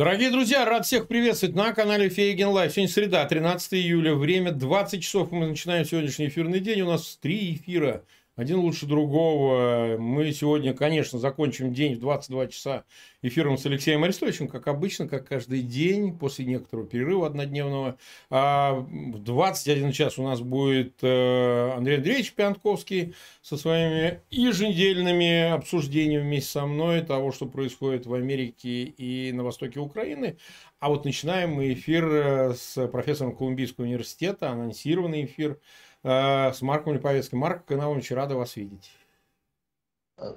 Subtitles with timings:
[0.00, 2.72] Дорогие друзья, рад всех приветствовать на канале Фейгин Live.
[2.72, 5.30] Сегодня среда, 13 июля, время 20 часов.
[5.30, 6.80] Мы начинаем сегодняшний эфирный день.
[6.80, 8.02] У нас три эфира
[8.40, 9.98] один лучше другого.
[9.98, 12.84] Мы сегодня, конечно, закончим день в 22 часа
[13.20, 17.98] эфиром с Алексеем Арестовичем, как обычно, как каждый день, после некоторого перерыва однодневного.
[18.30, 26.22] А в 21 час у нас будет э, Андрей Андреевич Пионтковский со своими еженедельными обсуждениями
[26.22, 30.38] вместе со мной того, что происходит в Америке и на востоке Украины.
[30.78, 35.58] А вот начинаем мы эфир э, с профессором Колумбийского университета, анонсированный эфир–
[36.02, 37.38] с Марком Липовецким.
[37.38, 38.90] Марк Канавович, рада вас видеть.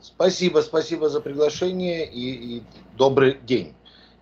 [0.01, 2.63] Спасибо, спасибо за приглашение и, и
[2.95, 3.73] добрый день.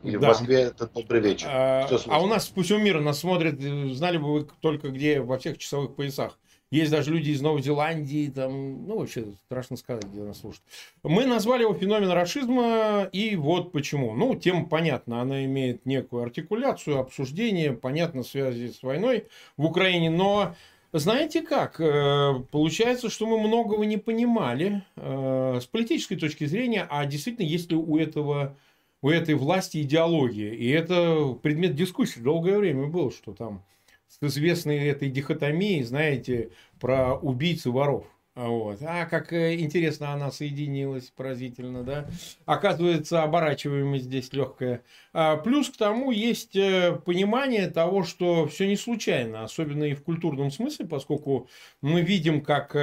[0.03, 0.27] Или да.
[0.27, 1.47] в Москве это добрый вечер.
[1.51, 3.59] А, а у нас пусть у мира нас смотрят,
[3.95, 6.37] знали бы вы только где, во всех часовых поясах.
[6.71, 10.63] Есть даже люди из Новой Зеландии, там, ну, вообще страшно сказать, где нас слушают.
[11.03, 14.15] Мы назвали его феномен расизма, и вот почему.
[14.15, 20.55] Ну, тема понятна, она имеет некую артикуляцию, обсуждение, понятно, связи с войной в Украине, но
[20.93, 21.79] знаете как?
[21.79, 27.71] Э, получается, что мы многого не понимали э, с политической точки зрения, а действительно, есть
[27.71, 28.57] ли у этого
[29.01, 30.53] у этой власти идеология.
[30.53, 33.63] И это предмет дискуссии долгое время был, что там
[34.07, 38.05] с известной этой дихотомией, знаете, про убийц и воров.
[38.33, 38.81] Вот.
[38.81, 42.07] А как э, интересно она соединилась, поразительно, да?
[42.45, 44.83] Оказывается, оборачиваемость здесь легкая.
[45.11, 50.03] А плюс к тому есть э, понимание того, что все не случайно, особенно и в
[50.03, 51.49] культурном смысле, поскольку
[51.81, 52.73] мы видим, как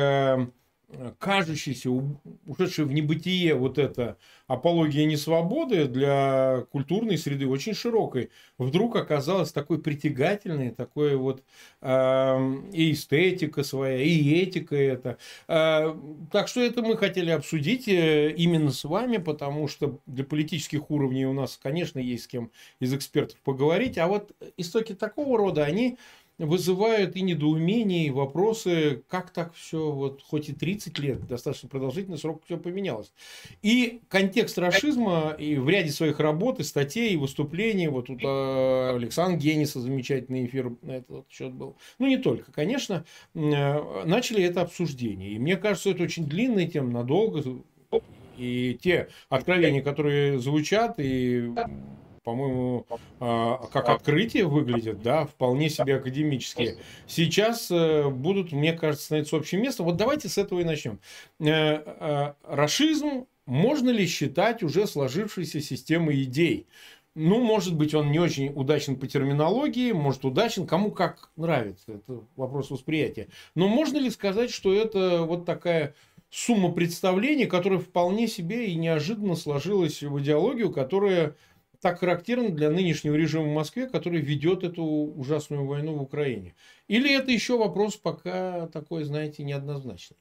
[1.18, 1.90] кажущийся,
[2.46, 9.80] ушедший в небытие вот эта апология несвободы для культурной среды очень широкой, вдруг оказалась такой
[9.82, 11.42] притягательной, такой вот
[11.82, 15.18] э, и эстетика своя, и этика это.
[15.46, 15.94] Э,
[16.32, 21.26] так что это мы хотели обсудить э, именно с вами, потому что для политических уровней
[21.26, 22.50] у нас, конечно, есть с кем
[22.80, 25.98] из экспертов поговорить, а вот истоки такого рода, они
[26.38, 32.18] вызывают и недоумение, и вопросы, как так все, вот хоть и 30 лет, достаточно продолжительный
[32.18, 33.12] срок, все поменялось.
[33.62, 38.94] И контекст расизма и в ряде своих работ, и статей, и выступлений, вот тут э,
[38.94, 43.04] Александр Гениса замечательный эфир на этот счет был, ну не только, конечно,
[43.34, 45.32] э, начали это обсуждение.
[45.32, 47.42] И мне кажется, это очень длинная тема, надолго,
[48.36, 51.52] и те откровения, которые звучат, и
[52.28, 52.86] по-моему,
[53.20, 56.76] а, как открытие выглядит, да, вполне себе академические.
[57.06, 59.82] Сейчас э, будут, мне кажется, становиться общее место.
[59.82, 60.98] Вот давайте с этого и начнем.
[61.40, 66.66] Э, э, Рашизм можно ли считать уже сложившейся системой идей?
[67.14, 71.92] Ну, может быть, он не очень удачен по терминологии, может, удачен, кому как нравится.
[71.94, 73.28] Это вопрос восприятия.
[73.54, 75.94] Но можно ли сказать, что это вот такая
[76.28, 81.34] сумма представлений, которая вполне себе и неожиданно сложилась в идеологию, которая
[81.80, 86.54] так характерно для нынешнего режима в Москве, который ведет эту ужасную войну в Украине?
[86.88, 90.16] Или это еще вопрос пока такой, знаете, неоднозначный?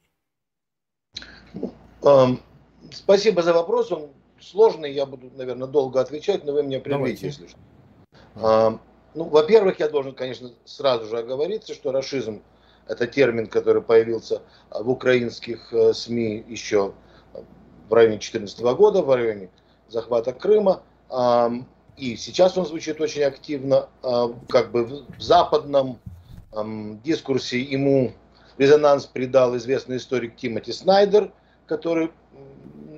[2.92, 3.90] Спасибо за вопрос.
[3.92, 4.10] Он
[4.40, 8.80] сложный, я буду, наверное, долго отвечать, но вы меня прервите, если что.
[9.14, 12.42] Ну, во-первых, я должен, конечно, сразу же оговориться, что расизм–
[12.86, 16.92] это термин, который появился в украинских э, СМИ еще
[17.88, 19.50] в районе 2014 года, в районе
[19.88, 20.82] захвата Крыма.
[21.98, 25.98] И сейчас он звучит очень активно, а, как бы в западном
[27.04, 28.12] дискурсе ему
[28.56, 31.32] резонанс придал известный историк Тимоти Снайдер,
[31.66, 32.10] который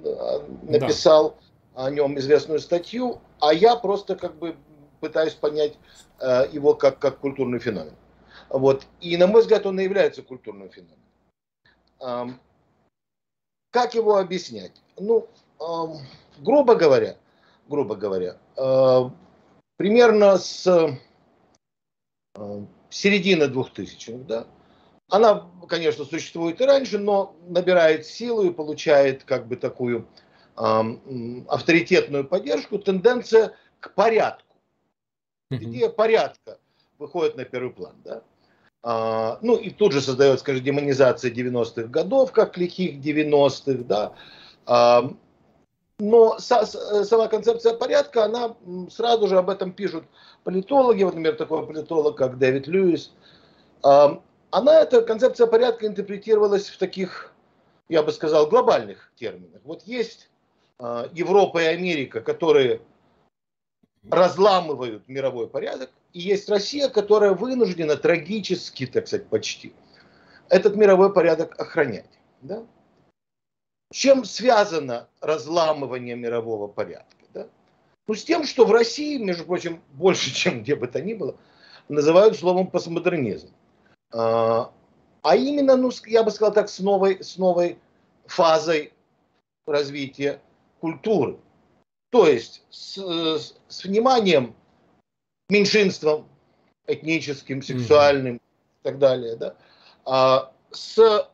[0.04, 1.36] а, написал
[1.74, 1.86] да.
[1.86, 4.54] о нем известную статью, а я просто как бы
[5.00, 5.74] пытаюсь понять
[6.18, 7.96] а, его как, как культурный феномен.
[8.50, 8.86] Вот.
[9.00, 12.38] И, на мой взгляд, он и является культурным феноменом.
[13.70, 14.72] Как его объяснять?
[14.98, 15.28] Ну,
[16.38, 17.16] грубо говоря,
[17.70, 18.36] грубо говоря.
[18.56, 19.08] Э,
[19.76, 20.98] примерно с э,
[22.90, 24.46] середины 2000-х, да,
[25.08, 30.06] она, конечно, существует и раньше, но набирает силу и получает как бы такую
[30.56, 34.56] авторитетную поддержку, тенденция к порядку.
[35.50, 36.58] Идея порядка
[36.98, 37.94] выходит на первый план.
[38.04, 38.22] Да?
[38.82, 43.84] А, ну и тут же создается, скажем, демонизация 90-х годов, как лихих 90-х.
[43.84, 44.12] Да?
[44.66, 45.10] А,
[46.00, 48.56] но э, сама концепция порядка, она
[48.90, 50.04] сразу же об этом пишут
[50.44, 53.12] политологи, вот, например, такой политолог, как Дэвид Льюис.
[53.82, 57.32] Она, эта концепция порядка интерпретировалась в таких,
[57.88, 59.60] я бы сказал, глобальных терминах.
[59.64, 60.28] Вот есть
[60.78, 62.80] а, Европа и Америка, которые
[64.10, 69.74] разламывают мировой порядок, и есть Россия, которая вынуждена трагически, так сказать, почти,
[70.48, 72.18] этот мировой порядок охранять.
[72.40, 72.64] Да?
[73.92, 77.24] Чем связано разламывание мирового порядка?
[77.34, 77.48] Да?
[78.06, 81.36] Ну, с тем, что в России, между прочим, больше, чем где бы то ни было,
[81.88, 83.52] называют словом постмодернизм.
[84.12, 84.72] А,
[85.22, 87.78] а именно, ну, я бы сказал так, с новой, с новой
[88.26, 88.92] фазой
[89.66, 90.40] развития
[90.80, 91.38] культуры.
[92.10, 94.54] То есть с, с, с вниманием
[95.48, 96.28] к меньшинствам
[96.86, 98.80] этническим, сексуальным mm-hmm.
[98.80, 99.56] и так далее, да,
[100.04, 101.28] а, с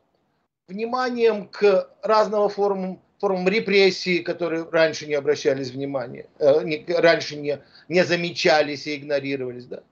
[0.68, 7.62] вниманием к разного формам, формам репрессии, которые раньше не обращались внимания, э, не, раньше не,
[7.88, 9.66] не замечались и игнорировались.
[9.66, 9.82] Да.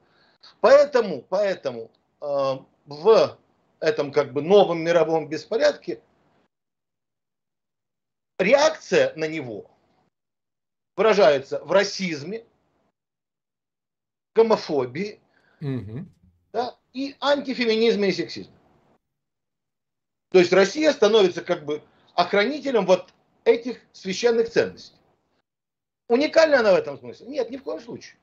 [0.60, 1.90] Поэтому, поэтому
[2.20, 2.26] э,
[2.86, 3.38] в
[3.80, 6.00] этом как бы новом мировом беспорядке
[8.38, 9.70] реакция на него
[10.96, 12.44] выражается в расизме,
[14.34, 15.20] гомофобии
[15.60, 16.06] угу.
[16.52, 18.54] да, и антифеминизме и сексизме.
[20.30, 21.82] То есть Россия становится как бы
[22.14, 23.12] охранителем вот
[23.44, 24.96] этих священных ценностей.
[26.08, 27.26] Уникальна она в этом смысле?
[27.26, 28.16] Нет, ни в коем случае.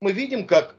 [0.00, 0.74] Мы видим, как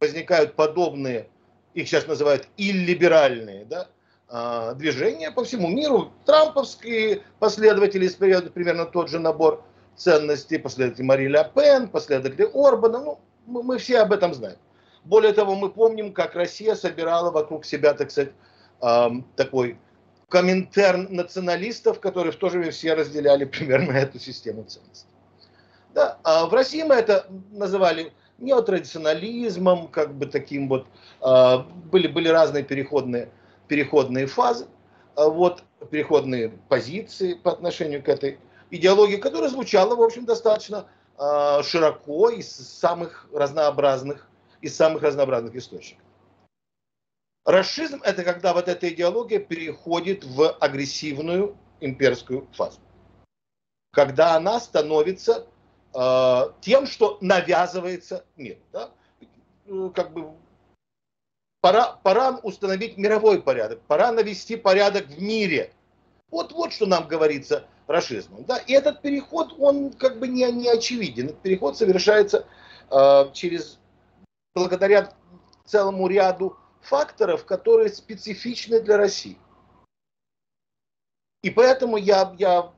[0.00, 1.28] возникают подобные,
[1.74, 3.88] их сейчас называют иллиберальные, да,
[4.28, 6.12] а, движения по всему миру.
[6.24, 9.64] Трамповские последователи исповедуют примерно тот же набор
[9.96, 13.00] ценностей, последователи Мари Ля Пен, последователи Орбана.
[13.00, 14.58] Ну, мы, мы все об этом знаем.
[15.04, 18.32] Более того, мы помним, как Россия собирала вокруг себя, так сказать,
[18.80, 19.78] эм, такой
[20.28, 25.06] коминтерн националистов, которые в то же время все разделяли примерно эту систему ценностей.
[25.94, 30.86] Да, а в России мы это называли неотрадиционализмом, как бы таким вот,
[31.20, 31.58] э,
[31.90, 33.30] были, были разные переходные,
[33.66, 34.66] переходные фазы,
[35.16, 38.38] э, вот, переходные позиции по отношению к этой
[38.70, 40.86] идеологии, которая звучала, в общем, достаточно
[41.18, 44.28] э, широко из самых разнообразных,
[44.60, 46.04] из самых разнообразных источников.
[47.48, 52.78] Расизм– это когда вот эта идеология переходит в агрессивную имперскую фазу.
[53.90, 55.46] Когда она становится
[55.94, 58.58] э, тем, что навязывается мир.
[58.70, 58.90] Да?
[59.64, 60.34] Э, как бы
[61.62, 65.72] пора, пора установить мировой порядок, пора навести порядок в мире.
[66.30, 68.44] Вот, вот что нам говорится расизмом.
[68.44, 68.58] Да?
[68.58, 71.28] И этот переход, он как бы не, не очевиден.
[71.28, 72.46] Этот переход совершается
[72.90, 73.78] э, через,
[74.54, 75.14] благодаря
[75.64, 79.38] целому ряду факторов, которые специфичны для России.
[81.42, 82.72] И поэтому я, я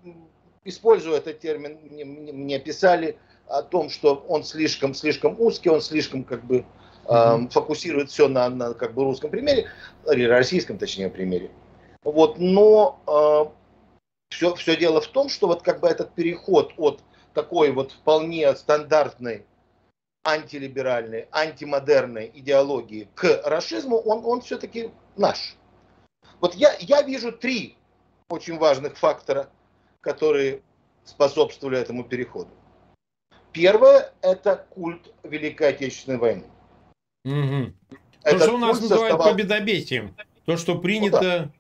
[0.64, 6.24] использую этот термин, мне, мне писали о том, что он слишком, слишком узкий, он слишком
[6.24, 6.64] как бы
[7.08, 9.70] э, фокусирует все на, на как бы русском примере,
[10.10, 11.50] или российском точнее примере.
[12.02, 13.52] Вот, но э,
[14.30, 17.00] все, все дело в том, что вот как бы этот переход от
[17.34, 19.46] такой вот вполне стандартной
[20.24, 25.56] антилиберальной, антимодерной идеологии к расизму, он, он все-таки наш.
[26.40, 27.76] Вот я, я вижу три
[28.28, 29.50] очень важных фактора,
[30.00, 30.62] которые
[31.04, 32.50] способствовали этому переходу.
[33.52, 36.44] Первое– это культ Великой Отечественной войны.
[37.24, 37.72] Угу.
[38.22, 39.32] То, что у нас называют создавал...
[39.32, 40.16] победобесием.
[40.44, 41.50] То, что принято ну, да.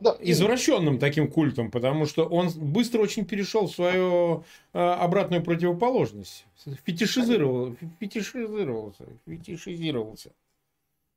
[0.00, 6.44] Да извращенным таким культом, потому что он быстро очень перешел в свою э, обратную противоположность.
[6.84, 10.32] Фетишизировал, фетишизировался, фетишизировался.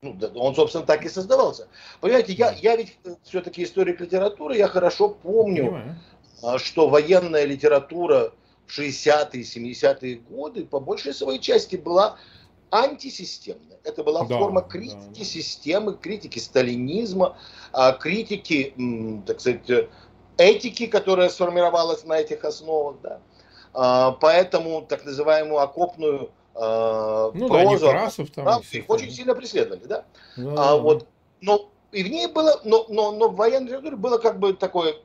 [0.01, 1.67] Ну, да, он, собственно, так и создавался.
[1.99, 5.95] Понимаете, я, я ведь э, все-таки историк литературы, я хорошо помню, Понимаю.
[6.41, 8.31] А, что военная литература
[8.65, 12.17] в 60-е, 70-е годы по большей своей части была
[12.71, 13.77] антисистемная.
[13.83, 15.25] Это была да, форма критики да.
[15.25, 17.37] системы, критики сталинизма,
[17.71, 18.73] а, критики,
[19.25, 19.89] так сказать,
[20.37, 22.97] этики, которая сформировалась на этих основах.
[23.01, 23.19] Да.
[23.73, 29.35] А, поэтому так называемую окопную а, ну, прозу, да, Некрасов, там, да, их очень сильно
[29.35, 29.85] преследовали.
[29.85, 30.05] Да?
[30.35, 31.07] Да, а, Вот,
[31.41, 34.95] но и в ней было, но, но, но в военной литературе было как бы такое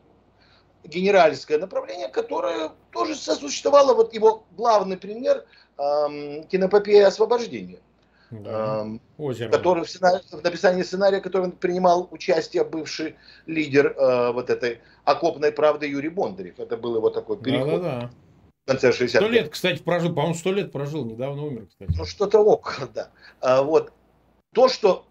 [0.84, 3.94] генеральское направление, которое тоже сосуществовало.
[3.94, 5.44] Вот его главный пример
[5.78, 7.80] эм, кинопопея освобождения.
[8.30, 8.82] Да.
[8.82, 9.00] Эм,
[9.50, 15.52] который в, сценарии, в написании сценария, который принимал участие бывший лидер э, вот этой окопной
[15.52, 16.58] правды Юрий Бондарев.
[16.58, 17.82] Это был его такой переход.
[17.82, 18.10] Да, да, да.
[18.64, 21.92] В конце 60 Сто лет, кстати, прожил, по-моему, сто лет прожил, недавно умер, кстати.
[21.96, 23.10] Ну, что-то около, да.
[23.40, 23.92] А, вот.
[24.54, 25.04] То, что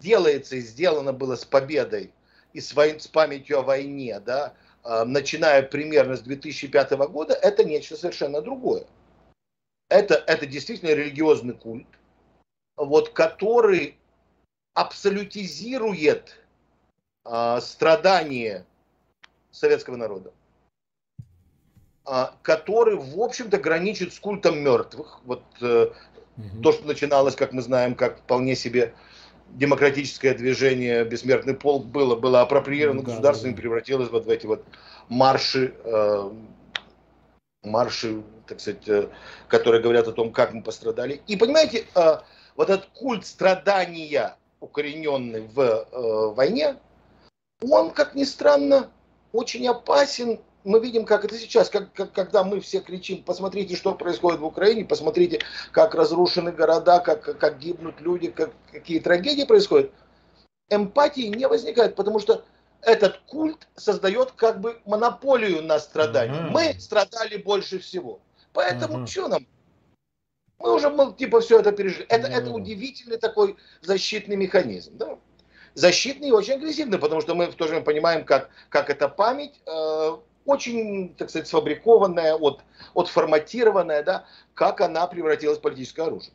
[0.00, 2.12] делается и сделано было с победой
[2.54, 2.98] и с, вой...
[2.98, 4.54] с памятью о войне, да,
[4.84, 8.84] начиная примерно с 2005 года, это нечто совершенно другое.
[9.88, 11.86] Это, это действительно религиозный культ,
[12.76, 13.96] вот, который
[14.74, 16.44] абсолютизирует
[17.24, 18.66] э, страдания
[19.50, 20.32] советского народа,
[22.06, 25.20] э, который, в общем-то, граничит с культом мертвых.
[25.24, 25.92] Вот э,
[26.36, 26.62] угу.
[26.62, 28.94] то, что начиналось, как мы знаем, как вполне себе
[29.50, 33.58] демократическое движение «Бессмертный полк» было, было апроприировано да, государством да, да.
[33.58, 34.64] и превратилось вот в эти вот
[35.08, 36.30] марши э,
[37.64, 39.08] марши, так сказать, э,
[39.48, 41.20] которые говорят о том, как мы пострадали.
[41.26, 42.18] И понимаете, э,
[42.56, 46.76] вот этот культ страдания, укорененный в э, войне,
[47.62, 48.90] он, как ни странно,
[49.32, 50.40] очень опасен.
[50.64, 54.44] Мы видим, как это сейчас, как, как, когда мы все кричим, посмотрите, что происходит в
[54.46, 55.40] Украине, посмотрите,
[55.72, 59.92] как разрушены города, как, как гибнут люди, как, какие трагедии происходят.
[60.70, 62.44] Эмпатии не возникает, потому что
[62.80, 66.38] этот культ создает как бы монополию на страдания.
[66.38, 66.50] Ага.
[66.50, 68.20] Мы страдали больше всего.
[68.54, 69.06] Поэтому ага.
[69.06, 69.46] что нам?
[70.58, 72.06] Мы уже, мы, типа, все это пережили.
[72.06, 72.36] Это, ага.
[72.36, 74.96] это удивительный такой защитный механизм.
[74.96, 75.18] Да?
[75.74, 79.08] Защитный и очень агрессивный, потому что мы в то же время понимаем, как, как эта
[79.08, 82.62] память э, очень, так сказать, сфабрикованная, от,
[82.94, 86.32] отформатированная, да, как она превратилась в политическое оружие.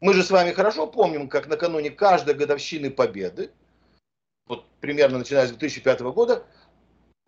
[0.00, 3.50] Мы же с вами хорошо помним, как накануне каждой годовщины Победы,
[4.46, 6.44] вот примерно начиная с 2005 года,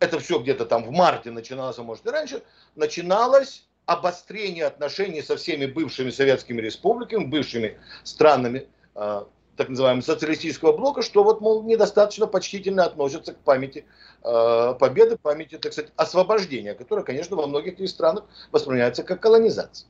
[0.00, 2.42] это все где-то там в марте начиналось, а может и раньше,
[2.74, 9.24] начиналось обострение отношений со всеми бывшими советскими республиками, бывшими странами э,
[9.58, 13.84] так называемого социалистического блока, что вот, мол, недостаточно почтительно относятся к памяти
[14.22, 19.88] э, победы, памяти, так сказать, освобождения, которое, конечно, во многих из странах воспринимается как колонизация.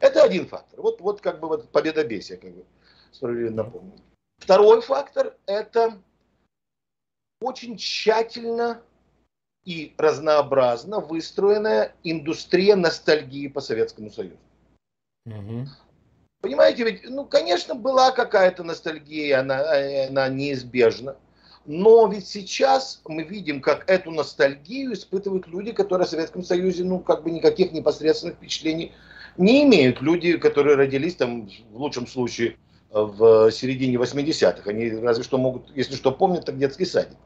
[0.00, 0.82] Это один фактор.
[0.82, 2.64] Вот, вот как бы вот победобесие, как бы
[3.10, 3.92] справедливо напомню.
[4.38, 5.98] Второй фактор– это
[7.40, 8.82] очень тщательно
[9.64, 14.36] и разнообразно выстроенная индустрия ностальгии по Советскому Союзу.
[15.24, 15.68] Угу.
[16.40, 19.60] Понимаете, ведь, ну, конечно, была какая-то ностальгия, она,
[20.08, 21.16] она неизбежна.
[21.64, 27.00] Но ведь сейчас мы видим, как эту ностальгию испытывают люди, которые в Советском Союзе, ну,
[27.00, 28.92] как бы никаких непосредственных впечатлений
[29.36, 30.00] не имеют.
[30.00, 32.56] Люди, которые родились там, в лучшем случае,
[32.90, 34.70] в середине 80-х.
[34.70, 37.18] Они разве что могут, если что, помнят, так детский садик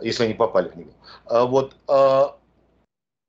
[0.00, 0.90] если они попали в него.
[1.26, 2.36] А, вот, а,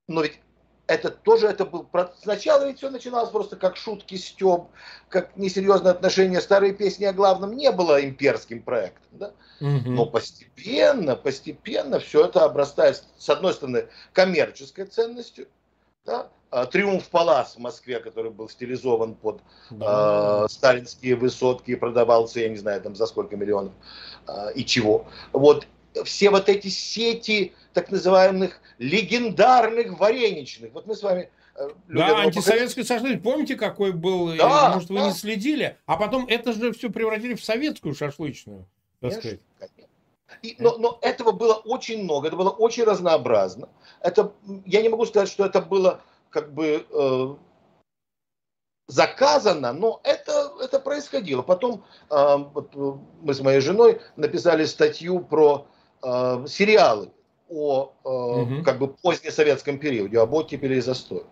[0.07, 0.39] но ведь
[0.87, 1.87] это тоже это был
[2.21, 4.69] сначала ведь все начиналось просто как шутки стёб,
[5.09, 9.33] как несерьезное отношение старые песни о главном не было имперским проектом, да?
[9.61, 9.89] угу.
[9.89, 15.47] но постепенно, постепенно все это обрастает с одной стороны коммерческой ценностью,
[16.05, 16.29] да?
[16.51, 20.43] А, Триумф Палас в Москве, который был стилизован под да.
[20.43, 23.73] э, сталинские высотки и продавался, я не знаю, там за сколько миллионов
[24.27, 25.07] э, и чего.
[25.31, 25.65] Вот
[26.03, 30.73] все вот эти сети так называемых легендарных вареничных.
[30.73, 34.35] Вот мы с вами э, да, антисоветский шашлык, помните, какой был?
[34.35, 34.95] Да, Может, да.
[34.95, 35.77] вы не следили?
[35.85, 38.67] А потом это же все превратили в советскую шашлычную,
[38.99, 39.39] так конечно, сказать.
[39.59, 39.83] Конечно.
[40.41, 43.69] И, но, но этого было очень много, это было очень разнообразно.
[44.01, 44.33] Это,
[44.65, 47.35] я не могу сказать, что это было как бы э,
[48.87, 51.41] заказано, но это, это происходило.
[51.43, 55.67] Потом э, вот, э, мы с моей женой написали статью про
[56.01, 57.11] э, сериалы
[57.53, 58.63] о э, угу.
[58.63, 61.23] как бы позднесоветском периоде, об оттепели и застое.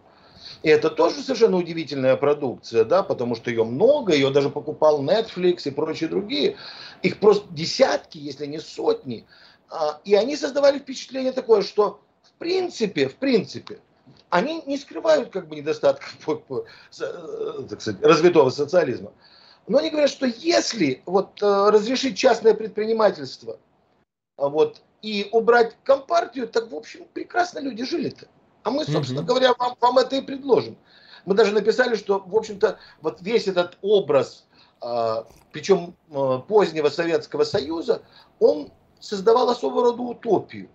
[0.63, 5.61] И это тоже совершенно удивительная продукция, да, потому что ее много, ее даже покупал Netflix
[5.65, 6.55] и прочие другие.
[7.01, 9.25] Их просто десятки, если не сотни.
[9.69, 13.79] А, и они создавали впечатление такое, что в принципе, в принципе,
[14.29, 19.11] они не скрывают как бы недостатков э, так сказать, развитого социализма.
[19.67, 23.57] Но они говорят, что если вот э, разрешить частное предпринимательство–
[24.41, 28.27] а вот, и убрать компартию, так, в общем, прекрасно люди жили-то.
[28.63, 30.77] А мы, собственно говоря, вам, вам это и предложим.
[31.25, 34.45] Мы даже написали, что, в общем-то, вот весь этот образ,
[34.81, 38.03] э, причем э, позднего Советского Союза,
[38.39, 40.69] он создавал особого рода утопию.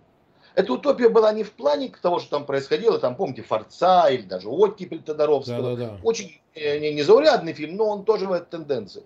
[0.55, 4.49] Эта утопия была не в плане того, что там происходило, там, помните, Форца или даже
[4.49, 5.75] Оттепель Тодоровского.
[5.75, 5.99] Да, да, да.
[6.03, 9.03] Очень э, не, незаурядный фильм, но он тоже в этой тенденции.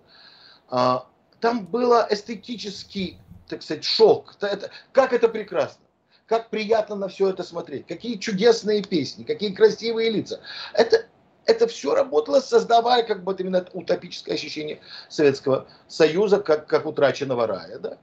[0.69, 1.05] А,
[1.41, 3.17] там было эстетически
[3.51, 4.35] так сказать, шок.
[4.41, 5.83] Это, как это прекрасно.
[6.25, 7.85] Как приятно на все это смотреть.
[7.87, 10.39] Какие чудесные песни, какие красивые лица.
[10.73, 11.05] Это,
[11.45, 14.79] это все работало, создавая как бы именно утопическое ощущение
[15.09, 17.79] Советского Союза, как, как утраченного рая.
[17.79, 17.97] Да?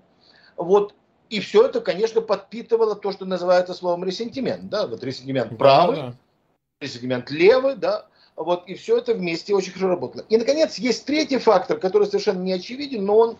[0.56, 0.94] Вот.
[1.30, 4.68] И все это, конечно, подпитывало то, что называется словом ресентимент.
[4.68, 4.86] Да?
[4.86, 6.16] Вот ресентимент правый, да, да.
[6.80, 8.06] ресентимент левый, да.
[8.36, 10.24] Вот, и все это вместе очень хорошо работало.
[10.28, 13.38] И, наконец, есть третий фактор, который совершенно не очевиден, но он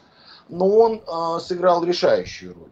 [0.49, 2.71] но он э, сыграл решающую роль.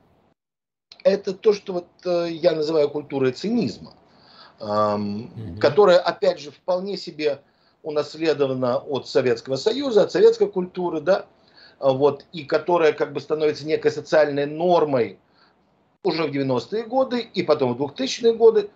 [1.04, 3.94] Это то, что вот, э, я называю культурой цинизма,
[4.60, 7.40] э, mm которая, опять же, вполне себе
[7.82, 11.26] унаследована от Советского Союза, от советской культуры, да,
[11.78, 15.18] вот, и которая как бы становится некой социальной нормой
[16.02, 18.70] уже в 90-е годы и потом в 2000-е годы.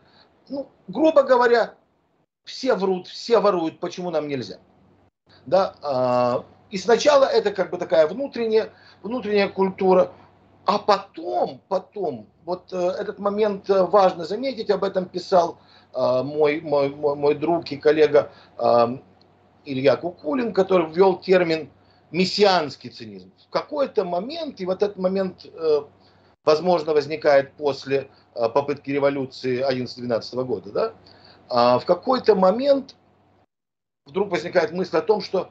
[0.49, 1.75] Ну, грубо говоря,
[2.45, 4.59] все врут, все воруют, почему нам нельзя?
[5.47, 10.13] Да, и сначала это как бы такая внутренняя, внутренняя культура,
[10.67, 15.59] А потом, потом, вот э, этот момент э, важно заметить, об этом писал
[15.95, 18.99] э, мой, мой, мой, мой друг и коллега э,
[19.65, 21.71] Илья Кукулин, который ввел термин
[22.13, 23.33] мессианский цинизм.
[23.47, 25.81] В какой-то момент, и вот этот момент, э,
[26.45, 30.93] возможно, возникает после э, попытки революции 11-12 года, да,
[31.49, 32.97] э, в какой-то момент
[34.07, 35.51] вдруг возникает мысль о том, что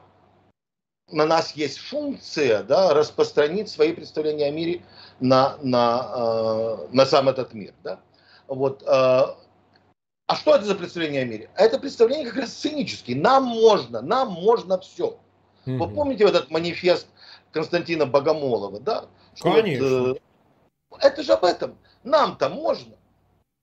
[1.12, 4.82] на нас есть функция да, распространить свои представления о мире
[5.20, 7.74] на, на, э, на сам этот мир.
[7.82, 8.00] Да?
[8.46, 11.50] Вот, э, а что это за представление о мире?
[11.56, 13.16] Это представление как раз цинические.
[13.16, 15.18] Нам можно, нам можно все.
[15.66, 15.76] Mm-hmm.
[15.76, 17.06] Вы помните вот этот манифест
[17.52, 19.06] Константина Богомолова, да?
[19.34, 20.00] Что Конечно.
[20.00, 21.78] Вот, э, это же об этом.
[22.04, 22.96] Нам-то можно.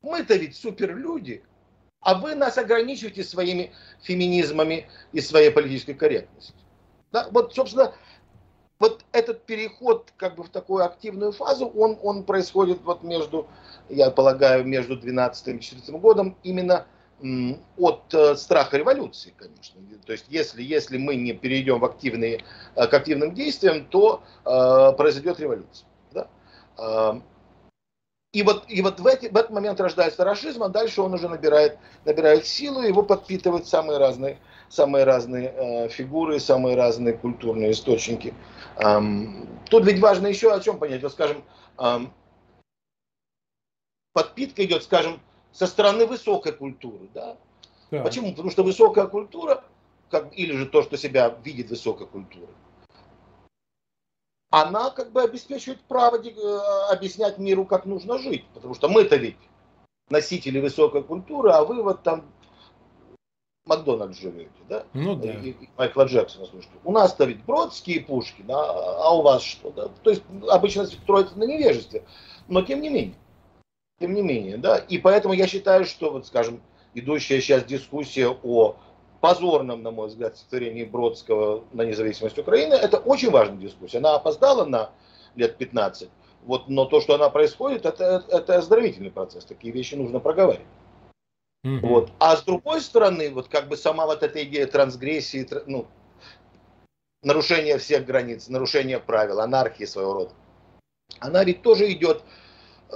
[0.01, 1.43] Мы-то ведь суперлюди.
[2.01, 6.55] А вы нас ограничиваете своими феминизмами и своей политической корректностью.
[7.11, 7.27] Да?
[7.31, 7.93] Вот, собственно,
[8.79, 13.47] вот этот переход как бы в такую активную фазу, он, он происходит вот между,
[13.89, 16.85] я полагаю, между 12 и 14 годом именно
[17.77, 19.81] от э, страха революции, конечно.
[20.05, 22.43] То есть если, если мы не перейдем в активные,
[22.75, 25.87] э, к активным действиям, то э, произойдет революция.
[26.11, 26.27] Да?
[28.37, 31.27] И вот, и вот в, эти, в этот момент рождается расизм, а дальше он уже
[31.27, 34.37] набирает, набирает силу, его подпитывают самые разные
[34.69, 38.35] самые разные э, фигуры, самые разные культурные источники.
[38.75, 41.01] Эм, тут ведь важно еще о чем понять.
[41.01, 41.43] Вот, скажем,
[41.79, 42.13] эм,
[44.13, 45.19] подпитка идет, скажем,
[45.51, 47.07] со стороны высокой культуры.
[47.15, 47.37] Да?
[47.89, 48.03] Да.
[48.03, 48.31] Почему?
[48.31, 49.63] Потому что высокая культура,
[50.11, 52.53] как, или же то, что себя видит высокой культурой,
[54.49, 58.45] она как бы обеспечивает право э, объяснять миру, как нужно жить.
[58.53, 59.37] Потому что мы-то ведь
[60.09, 62.25] носители высокой культуры, а вы вот там
[63.65, 64.85] Макдональдс живете, да?
[64.93, 65.33] Ну да.
[65.33, 66.77] И, и Майкла Джексона слушайте.
[66.83, 68.55] У нас-то ведь Бродские пушки, да?
[68.57, 69.71] а у вас что?
[69.71, 69.89] Да?
[70.03, 72.05] То есть обычно строится на невежестве.
[72.47, 73.15] Но тем не менее.
[73.99, 74.77] Тем не менее, да.
[74.77, 76.61] И поэтому я считаю, что, вот скажем,
[76.93, 78.77] идущая сейчас дискуссия о
[79.19, 83.97] позорном, на мой взгляд, стихотворении Бродского на независимость Украины, это очень важная дискуссия.
[83.97, 84.91] Она опоздала на
[85.35, 86.09] лет 15,
[86.45, 89.45] вот, но то, что она происходит, это, это оздоровительный процесс.
[89.45, 90.65] Такие вещи нужно проговаривать.
[91.63, 92.11] Вот.
[92.19, 95.87] А с другой стороны, вот как бы сама вот эта идея трансгрессии, ну,
[97.23, 100.31] нарушения всех границ, нарушения правил, анархии своего рода,
[101.19, 102.23] она ведь тоже идет,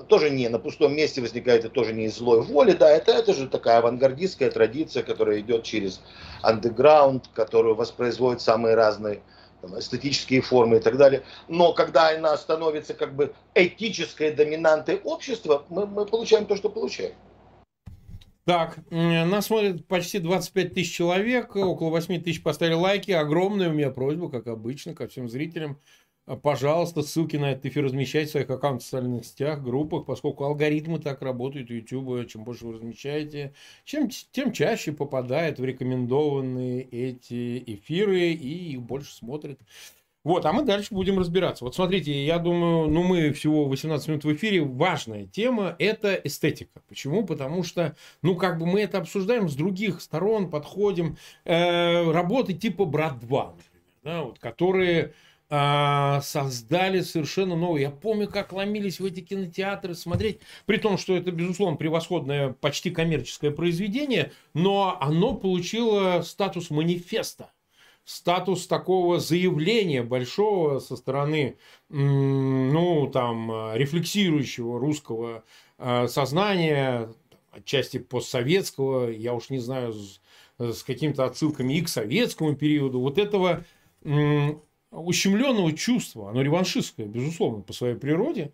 [0.08, 3.34] тоже не на пустом месте возникает, это тоже не из злой воли, да, это, это
[3.34, 6.02] же такая авангардистская традиция, которая идет через
[6.42, 9.22] андеграунд, которую воспроизводят самые разные
[9.62, 11.24] там, эстетические формы и так далее.
[11.48, 17.14] Но когда она становится как бы этической доминантой общества, мы, мы получаем то, что получаем.
[18.46, 23.12] Так, нас смотрит почти 25 тысяч человек, около 8 тысяч поставили лайки.
[23.12, 25.80] Огромная у меня просьба, как обычно, ко всем зрителям.
[26.38, 31.00] Пожалуйста, ссылки на этот эфир размещайте в своих аккаунтах в социальных сетях, группах, поскольку алгоритмы
[31.00, 32.28] так работают у YouTube.
[32.30, 39.14] Чем больше вы размещаете, чем, тем чаще попадает в рекомендованные эти эфиры и их больше
[39.14, 39.60] смотрят.
[40.24, 41.66] Вот, а мы дальше будем разбираться.
[41.66, 44.62] Вот смотрите, я думаю, ну мы всего 18 минут в эфире.
[44.62, 46.82] Важная тема– это эстетика.
[46.88, 47.26] Почему?
[47.26, 51.18] Потому что, ну как бы мы это обсуждаем с других сторон, подходим.
[51.44, 53.56] Э, работы типа «Брат 2», например,
[54.04, 55.14] да, вот, которые
[55.52, 57.84] э, создали совершенно новые.
[57.84, 62.90] Я помню, как ломились в эти кинотеатры смотреть, при том, что это, безусловно, превосходное, почти
[62.90, 67.52] коммерческое произведение, но оно получило статус манифеста
[68.04, 71.58] статус такого заявления большого со стороны,
[71.90, 75.44] ну, там, рефлексирующего русского
[75.78, 77.14] э, сознания,
[77.52, 80.20] отчасти постсоветского, я уж не знаю, с,
[80.58, 83.64] с какими-то отсылками и к советскому периоду, вот этого
[84.92, 88.52] ущемленного чувства, оно реваншистское, безусловно, по своей природе,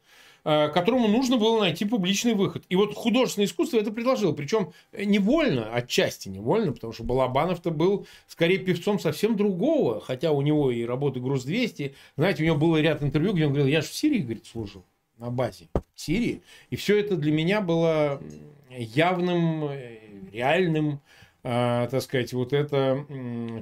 [0.50, 2.64] Э, которому нужно было найти публичный выход.
[2.70, 4.32] И вот художественное искусство это предложило.
[4.32, 10.00] Причем невольно, отчасти невольно, потому что Балабанов-то был скорее певцом совсем другого.
[10.00, 11.94] Хотя у него и работы «Груз-200».
[12.16, 14.86] Знаете, у него было ряд интервью, где он говорил, я же в Сирии, говорит, служил
[15.18, 16.42] на базе в Сирии.
[16.70, 18.22] И все это для меня было
[18.70, 20.00] явным, э,
[20.32, 21.02] реальным
[21.48, 23.06] э, так сказать, вот это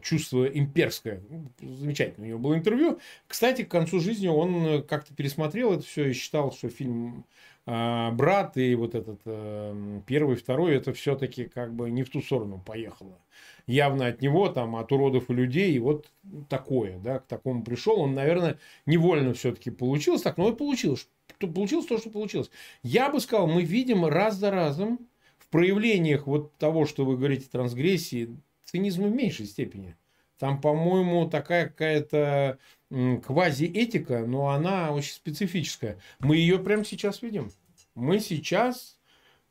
[0.02, 1.21] чувство имперское.
[1.30, 2.26] Ну, замечательно.
[2.26, 3.00] У него было интервью.
[3.28, 7.26] Кстати, к концу жизни он как-то пересмотрел это все и считал, что фильм
[7.67, 12.21] э, «Брат» и вот этот э, первый, второй, это все-таки как бы не в ту
[12.21, 13.19] сторону поехало.
[13.67, 16.12] Явно от него, там, от уродов и людей, и вот
[16.50, 18.00] такое, да, к такому пришел.
[18.00, 21.08] Он, наверное, невольно все-таки получилось так, но и получилось.
[21.39, 22.50] Получилось то, что получилось.
[22.82, 25.00] Я бы сказал, мы видим раз за разом
[25.45, 29.95] в проявлениях вот того, что вы говорите, трансгрессии, цинизма в меньшей степени.
[30.39, 32.58] Там, по-моему, такая какая-то
[32.89, 35.97] квази-этика, но она очень специфическая.
[36.19, 37.51] Мы ее прямо сейчас видим.
[37.93, 38.99] Мы сейчас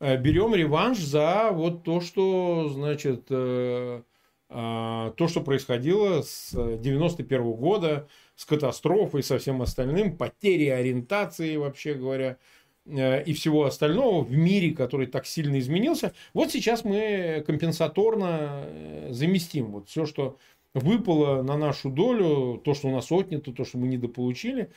[0.01, 4.03] э, берем реванш за вот то, что, значит, э,
[4.51, 11.57] а, то, что происходило с 91 -го года, с катастрофой, со всем остальным, потери ориентации,
[11.57, 12.37] вообще говоря,
[12.87, 16.13] и всего остального в мире, который так сильно изменился.
[16.35, 18.69] Вот сейчас мы компенсаторно
[19.11, 20.37] заместим вот все, что
[20.75, 24.71] выпало на нашу долю, то, что у нас отнято, то, что мы недополучили.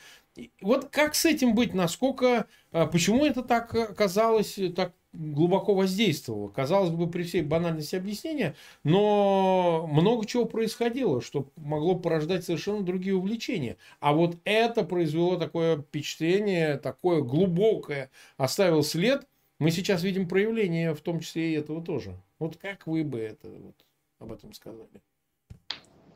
[0.62, 1.74] Вот как с этим быть?
[1.74, 6.48] Насколько, а, почему это так оказалось, так глубоко воздействовало?
[6.48, 8.54] Казалось бы, при всей банальности объяснения,
[8.84, 13.76] но много чего происходило, что могло порождать совершенно другие увлечения.
[14.00, 19.26] А вот это произвело такое впечатление, такое глубокое, оставил след.
[19.58, 22.16] Мы сейчас видим проявление, в том числе и этого тоже.
[22.38, 23.74] Вот как вы бы это вот
[24.20, 25.02] об этом сказали?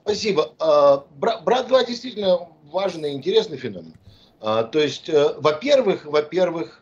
[0.04, 0.54] Спасибо.
[0.58, 3.94] А, Брат 2 действительно важный и интересный феномен.
[4.40, 6.81] А, то есть, э, во-первых, во-первых,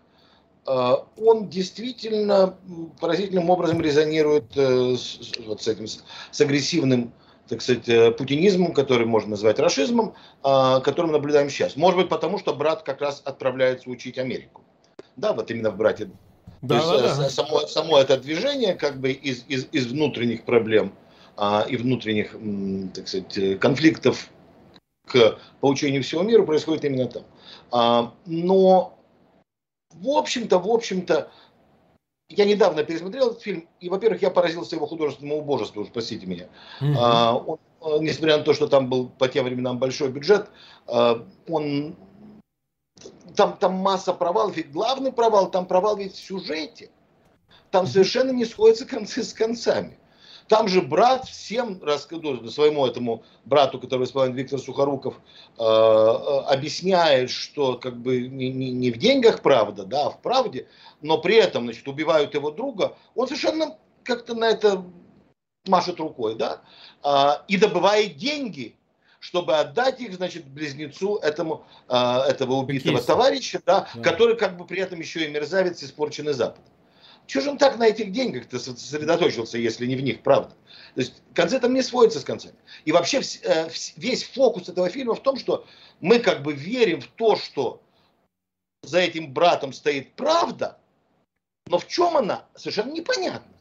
[0.67, 2.57] он действительно
[3.01, 7.13] поразительным образом резонирует э, с, вот с этим, с агрессивным,
[7.49, 11.77] так сказать, э, путинизмом, который можно назвать расизмом, который мы наблюдаем сейчас.
[11.77, 14.63] Может быть, потому что брат как раз отправляется учить Америку.
[15.17, 16.11] Да, вот именно в брате.
[16.63, 17.31] Да, То есть, да, да.
[17.31, 20.93] Само, само это движение как бы из, из, из внутренних проблем–
[21.43, 22.37] а, и внутренних,
[22.95, 24.29] так сказать, конфликтов
[25.07, 27.23] к поучению всего мира происходит именно там.
[27.71, 29.00] А, но,
[29.93, 31.31] в общем-то, в общем-то,
[32.29, 36.49] я недавно пересмотрел этот фильм, и, во-первых, я поразился его художественному убожеству, уж простите меня.
[36.81, 36.95] Mm-hmm.
[36.99, 37.59] А, он,
[38.05, 40.49] несмотря на то, что там был по тем временам большой бюджет,
[40.87, 41.97] он
[43.35, 46.91] там, там масса провалов, и главный провал, там провал ведь в сюжете.
[47.71, 49.97] Там совершенно не сходятся концы с концами.
[50.51, 55.15] Там же брат всем, ну, своему этому брату, который исполняет Виктор Сухоруков,
[55.57, 60.21] э, э, объясняет, что как бы не, не, не в деньгах правда, да, а в
[60.21, 60.67] правде,
[61.03, 62.97] но при этом, значит, убивают его друга.
[63.15, 64.85] Он совершенно как-то на это
[65.69, 66.63] машет рукой, да,
[67.05, 68.75] э, и добывает деньги,
[69.21, 74.57] чтобы отдать их, значит, близнецу этому, э, этого убитого Какие товарища, да, да, который как
[74.57, 76.65] бы при этом еще и мерзавец, испорченный Запад.
[77.31, 80.51] Чего же он так на этих деньгах-то сосредоточился, если не в них, правда?
[80.97, 82.57] То есть концы там не сводятся с концами.
[82.85, 85.65] И вообще э, весь фокус этого фильма в том, что
[86.01, 87.81] мы как бы верим в то, что
[88.83, 90.81] за этим братом стоит правда,
[91.69, 93.53] но в чем она, совершенно непонятно.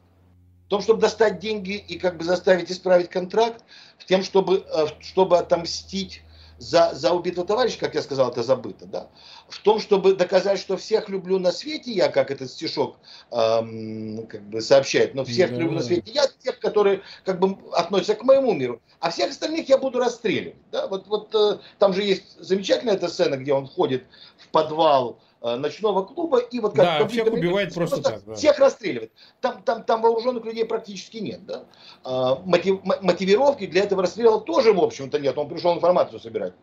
[0.65, 3.63] В том, чтобы достать деньги и как бы заставить исправить контракт,
[3.99, 6.23] в тем, чтобы, э, чтобы отомстить
[6.59, 9.07] за, за убитого товарища, как я сказал, это забыто, да,
[9.47, 12.97] в том, чтобы доказать, что всех люблю на свете я, как этот стишок
[13.31, 15.57] эм, как бы сообщает, но всех да.
[15.57, 19.69] люблю на свете я, тех, которые как бы относятся к моему миру, а всех остальных
[19.69, 23.65] я буду расстреливать, да, вот, вот э, там же есть замечательная эта сцена, где он
[23.65, 24.03] ходит
[24.37, 28.25] в подвал, ночного клуба и вот как да, всех убивает просто, просто так.
[28.25, 28.35] Да.
[28.35, 29.11] Всех расстреливает.
[29.41, 31.45] Там, там, там вооруженных людей практически нет.
[31.45, 31.63] Да?
[32.03, 35.37] А, мотив, мотивировки для этого расстрела тоже, в общем-то, нет.
[35.37, 36.53] Он пришел информацию собирать.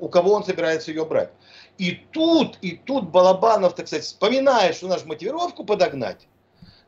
[0.00, 1.30] У кого он собирается ее брать.
[1.78, 6.26] И тут, и тут Балабанов, так сказать, вспоминает, что наш мотивировку подогнать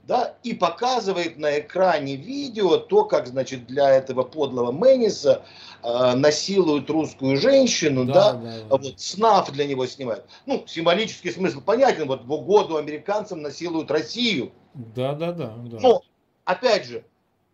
[0.06, 5.44] да, и показывает на экране видео то, как, значит, для этого подлого Мэниса
[5.82, 8.76] э, насилуют русскую женщину, да, да, да, да.
[8.76, 10.24] вот СНАФ для него снимают.
[10.46, 14.52] Ну, символический смысл понятен, вот в угоду американцам насилуют Россию.
[14.74, 15.54] Да, да, да.
[15.56, 15.78] да.
[15.80, 16.02] Но,
[16.44, 17.04] опять же,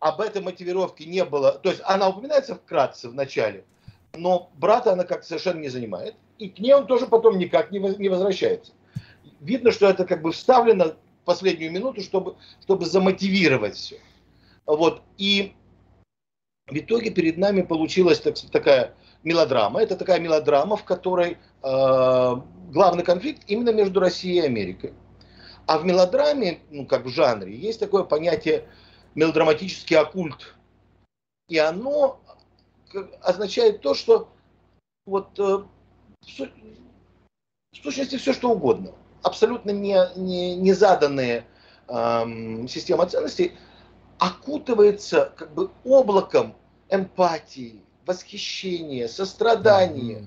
[0.01, 3.65] об этой мотивировке не было, то есть она упоминается вкратце в начале,
[4.17, 8.09] но брата она как совершенно не занимает, и к ней он тоже потом никак не
[8.09, 8.73] возвращается.
[9.41, 10.95] Видно, что это как бы вставлено
[11.29, 14.01] последнюю минуту, чтобы, чтобы замотивировать все.
[14.65, 15.03] Вот.
[15.19, 15.53] И
[16.67, 19.83] в итоге перед нами получилась так, такая мелодрама.
[19.83, 22.35] Это такая мелодрама, в которой э,
[22.73, 24.95] главный конфликт именно между Россией и Америкой.
[25.67, 28.65] А в мелодраме, ну как в жанре, есть такое понятие
[29.15, 30.55] мелодраматический оккульт.
[31.51, 32.21] И оно
[33.21, 34.31] означает то, что
[35.05, 35.59] вот э,
[36.23, 41.45] в сущности все что угодно абсолютно не, не, не заданные
[41.89, 43.53] эм, система ценностей,
[44.19, 46.55] окутывается как бы облаком
[46.91, 50.27] эмпатии, восхищения, сострадания.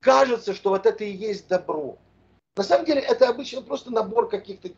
[0.00, 1.96] Кажется, что вот это и есть добро.
[2.56, 4.70] На самом деле это обычно просто набор каких-то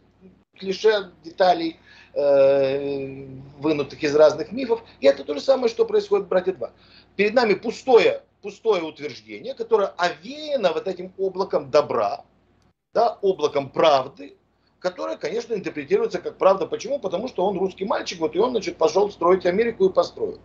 [0.59, 1.79] клише, деталей,
[2.15, 3.27] э,
[3.59, 4.83] вынутых из разных мифов.
[5.01, 6.71] И это то же самое, что происходит в «Братья 2».
[7.17, 12.25] Перед нами пустое, пустое утверждение, которое овеяно вот этим облаком добра,
[12.97, 14.39] да, облаком правды,
[14.79, 16.67] которая, конечно, интерпретируется как правда.
[16.67, 16.99] Почему?
[16.99, 20.41] Потому что он русский мальчик, вот и он, значит, пошел строить Америку и построил.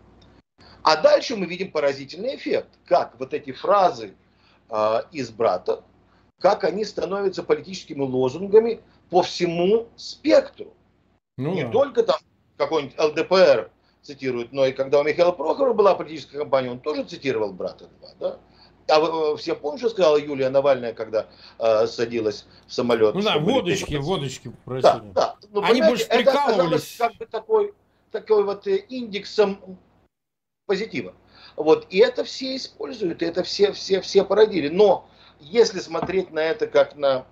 [0.83, 4.15] А дальше мы видим поразительный эффект, как вот эти фразы
[4.69, 5.81] э, из брата,
[6.41, 10.73] как они становятся политическими лозунгами по всему спектру.
[11.37, 11.71] Ну, Не да.
[11.71, 12.19] только там
[12.57, 17.53] какой-нибудь ЛДПР цитирует, но и когда у Михаила Прохорова была политическая кампания, он тоже цитировал
[17.53, 18.39] брата 2, да?
[18.87, 21.27] А вы все помните, что сказала Юлия Навальная, когда
[21.59, 23.15] э, садилась в самолет?
[23.15, 24.05] Ну да, водочки, лететь?
[24.05, 24.81] водочки попросили.
[24.81, 25.35] Да, да.
[25.49, 26.95] Ну, Они больше прикалывались.
[26.95, 27.73] Это как бы такой,
[28.11, 29.77] такой вот э, индексом
[30.65, 31.13] позитива.
[31.55, 31.87] Вот.
[31.89, 34.69] И это все используют, и это все, все, все породили.
[34.69, 35.07] Но
[35.39, 37.25] если смотреть на это как на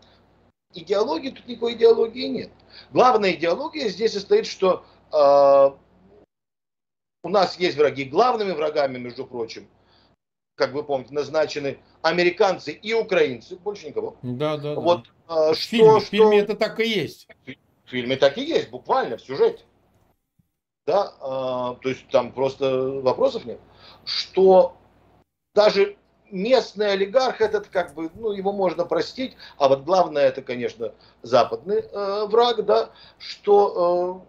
[0.73, 2.51] идеологию, тут никакой идеологии нет.
[2.91, 5.71] Главная идеология здесь состоит, что э,
[7.23, 8.05] у нас есть враги.
[8.05, 9.67] Главными врагами, между прочим,
[10.59, 14.17] как вы помните, назначены американцы и украинцы, больше никого.
[14.21, 14.75] Да, да.
[14.75, 15.53] Вот, да.
[15.53, 15.99] Что, в, фильме, что...
[15.99, 17.27] в фильме это так и есть.
[17.45, 19.63] В фильме так и есть, буквально, в сюжете.
[20.85, 23.59] Да, э, то есть там просто вопросов нет.
[24.05, 24.75] Что
[25.55, 25.97] даже
[26.29, 31.79] местный олигарх этот как бы, ну, его можно простить, а вот главное это, конечно, западный
[31.79, 34.25] э, враг, да, что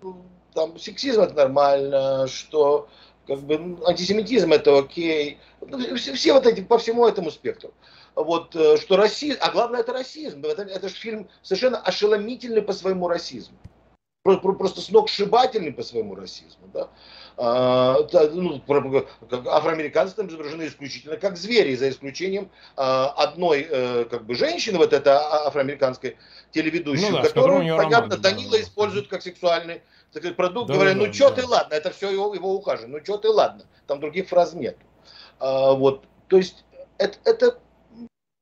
[0.00, 0.06] э,
[0.54, 2.88] там сексизм это нормально, что
[3.26, 7.72] как бы антисемитизм это окей, ну, все, все вот эти по всему этому спектру.
[8.14, 12.72] Вот э, что расизм, а главное это расизм, это, это же фильм совершенно ошеломительный по
[12.72, 13.56] своему расизму,
[14.22, 16.88] просто сногсшибательный по своему расизму, да.
[17.36, 17.96] А,
[18.32, 24.76] ну, афроамериканцы там изображены исключительно как звери, за исключением а, одной э, как бы женщины,
[24.76, 26.18] вот этой а, афроамериканской
[26.50, 29.80] телеведущей, ну, да, которую, понятно, роман, Данила да, использует как сексуальный
[30.12, 31.36] так сказать, продукт, да, говоря, да, ну что да.
[31.36, 34.76] ты, ладно, это все его, его ухаживание, ну что ты, ладно, там других фраз нет.
[35.38, 36.64] А, вот, то есть
[36.98, 37.58] это, это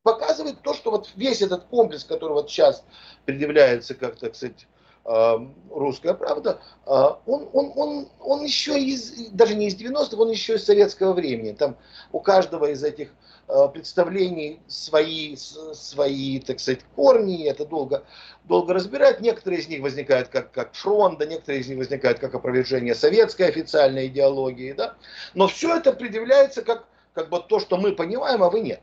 [0.03, 2.85] показывает то, что вот весь этот комплекс, который вот сейчас
[3.25, 4.67] предъявляется, как, так сказать,
[5.05, 10.65] русская правда, он, он, он, он еще из, даже не из 90-х, он еще из
[10.65, 11.53] советского времени.
[11.53, 11.77] Там
[12.13, 13.09] у каждого из этих
[13.53, 18.05] Э, представлений свои, свои, так сказать, корни, это долго,
[18.45, 19.21] долго разбирать.
[19.21, 23.49] Некоторые из них возникают как, как фронт, да, некоторые из них возникают как опровержение советской
[23.49, 24.95] официальной идеологии, да.
[25.35, 28.83] Но все это предъявляется как, как бы то, что мы понимаем, а вы нет.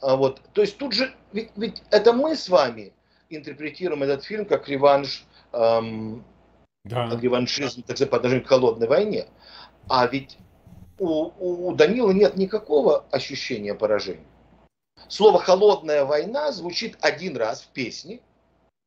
[0.00, 0.40] А вот.
[0.52, 2.92] То есть тут же, ведь, ведь это мы с вами
[3.30, 6.24] интерпретируем этот фильм как реванш, эм,
[6.84, 7.10] да.
[7.20, 9.26] реваншизм, так сказать, по отношению к холодной войне.
[9.88, 10.38] А ведь
[10.98, 14.26] у, у Данила нет никакого ощущения поражения.
[15.08, 18.20] Слово «холодная война» звучит один раз в песне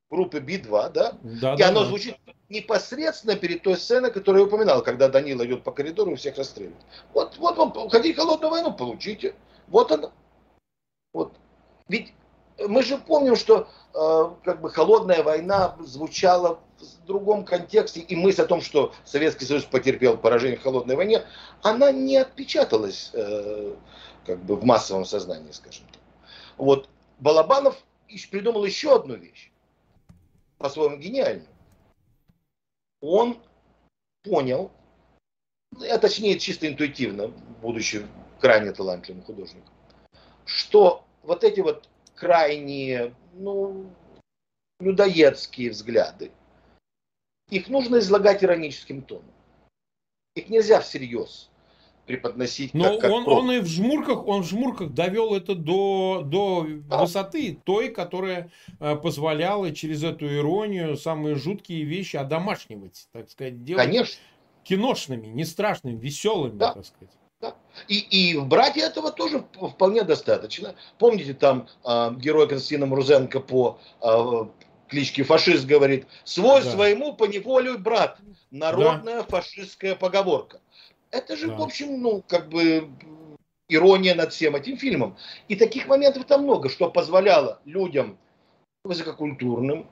[0.09, 1.13] группы Би-2, да?
[1.21, 1.87] да и да, оно да.
[1.87, 2.17] звучит
[2.49, 6.81] непосредственно перед той сценой, которую я упоминал, когда Данила идет по коридору и всех расстреливает.
[7.13, 9.35] Вот, вот вам, хотите холодную войну, получите.
[9.67, 10.11] Вот она.
[11.13, 11.33] Вот.
[11.89, 12.13] Ведь
[12.59, 18.41] мы же помним, что э, как бы холодная война звучала в другом контексте, и мысль
[18.41, 21.23] о том, что Советский Союз потерпел поражение в холодной войне,
[21.61, 23.75] она не отпечаталась э,
[24.25, 26.01] как бы в массовом сознании, скажем так.
[26.57, 26.89] Вот
[27.19, 27.75] Балабанов
[28.31, 29.51] придумал еще одну вещь,
[30.57, 31.47] по-своему гениальную.
[33.01, 33.37] Он
[34.23, 34.71] понял,
[35.89, 37.27] а точнее чисто интуитивно,
[37.61, 38.05] будучи
[38.39, 39.73] крайне талантливым художником,
[40.45, 43.89] что вот эти вот крайние, ну,
[44.79, 46.31] людоедские взгляды,
[47.49, 49.31] их нужно излагать ироническим тоном.
[50.35, 51.49] Их нельзя всерьез
[52.05, 52.73] преподносить.
[52.73, 56.65] Но как, как он, он и в жмурках, он в жмурках довел это до, до
[56.89, 57.01] да.
[57.01, 58.49] высоты той, которая
[58.79, 64.21] э, позволяла через эту иронию самые жуткие вещи одомашнивать, так сказать, делать Конечно.
[64.63, 66.73] киношными, не страшными, веселыми, да.
[66.73, 67.13] так сказать.
[67.87, 70.75] И, и в «Брате» этого тоже вполне достаточно.
[70.97, 74.45] Помните, там э, герой Константина Мрузенко по э,
[74.89, 76.71] кличке фашист говорит, свой да.
[76.71, 78.17] своему поневолю брат.
[78.49, 79.23] Народная да.
[79.23, 80.59] фашистская поговорка.
[81.11, 81.55] Это же, да.
[81.57, 82.89] в общем, ну, как бы
[83.69, 85.15] ирония над всем этим фильмом.
[85.47, 88.17] И таких моментов там много, что позволяло людям
[88.83, 89.87] высококультурным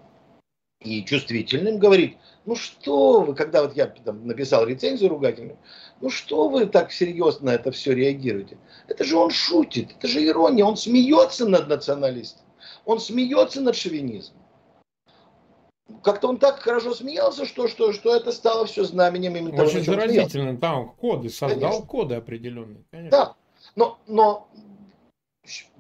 [0.82, 5.58] и чувствительным говорить, ну что вы, когда вот я там, написал рецензию ругательную,
[6.02, 8.58] ну что вы так серьезно на это все реагируете?
[8.88, 12.46] Это же он шутит, это же ирония, он смеется над националистом,
[12.86, 14.46] он смеется над шовинизмом
[16.02, 20.00] как-то он так хорошо смеялся, что, что, что это стало все знаменем именно Очень того,
[20.00, 21.86] заразительно, там коды, создал конечно.
[21.86, 22.84] коды определенные.
[22.92, 23.12] Конечно.
[23.12, 23.36] Да,
[23.76, 24.48] но, но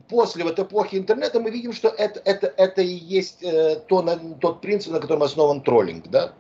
[0.08, 4.17] после вот эпохи интернета мы видим, что это, это, это и есть э, то, на,
[4.36, 6.08] тот принцип, на котором основан троллинг.
[6.08, 6.34] Да?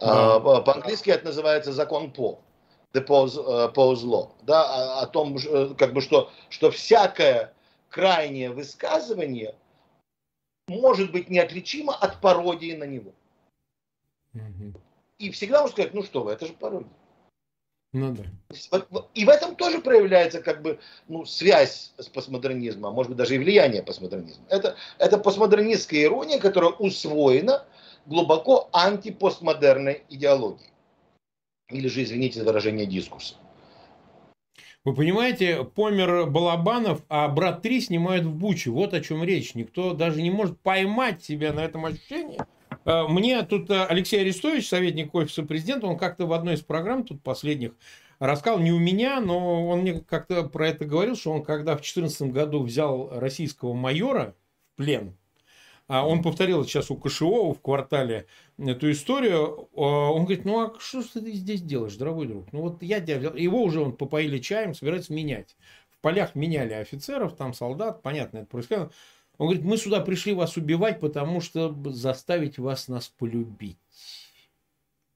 [0.00, 0.36] Да.
[0.36, 2.40] А, по-английски это называется закон По.
[3.00, 4.30] Uh, pose law.
[4.42, 4.64] Да?
[4.64, 7.52] О, о том, э, как бы, что, что всякое
[7.88, 9.54] крайнее высказывание–
[10.68, 13.12] может быть неотличимо от пародии на него.
[15.18, 16.90] И всегда можно сказать, ну что вы, это же пародия.
[17.92, 18.24] Ну да.
[19.14, 20.78] И в этом тоже проявляется как бы
[21.08, 24.44] ну, связь с постмодернизмом, а может быть даже и влияние постмодернизма.
[24.50, 27.64] Это, это постмодернистская ирония, которая усвоена
[28.04, 30.70] глубоко антипостмодерной идеологией.
[31.70, 33.34] Или же, извините за выражение, дискурса.
[34.84, 38.70] Вы понимаете, помер Балабанов, а брат 3 снимают в Буче.
[38.70, 39.56] Вот о чем речь.
[39.56, 42.38] Никто даже не может поймать себя на этом ощущении.
[42.84, 47.02] Э, мне тут э, Алексей Арестович, советник офиса президента, он как-то в одной из программ
[47.02, 47.72] тут последних
[48.20, 51.82] рассказал, не у меня, но он мне как-то про это говорил, что он когда в
[51.82, 54.34] 2014 году взял российского майора
[54.74, 55.16] в плен,
[55.88, 58.26] а он повторил сейчас у Кашевого в квартале
[58.58, 59.68] эту историю.
[59.76, 62.52] А он говорит, ну а что ты здесь делаешь, дорогой друг?
[62.52, 63.16] Ну вот я тебя.
[63.30, 65.56] Его уже он попоили чаем, собирается менять.
[65.90, 68.90] В полях меняли офицеров, там солдат, понятно, это происходило.
[69.38, 73.78] Он говорит, мы сюда пришли вас убивать, потому что заставить вас нас полюбить.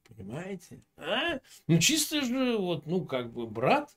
[0.09, 0.81] Понимаете?
[0.97, 1.41] А?
[1.67, 3.97] Ну, чисто же, вот, ну, как бы, брат,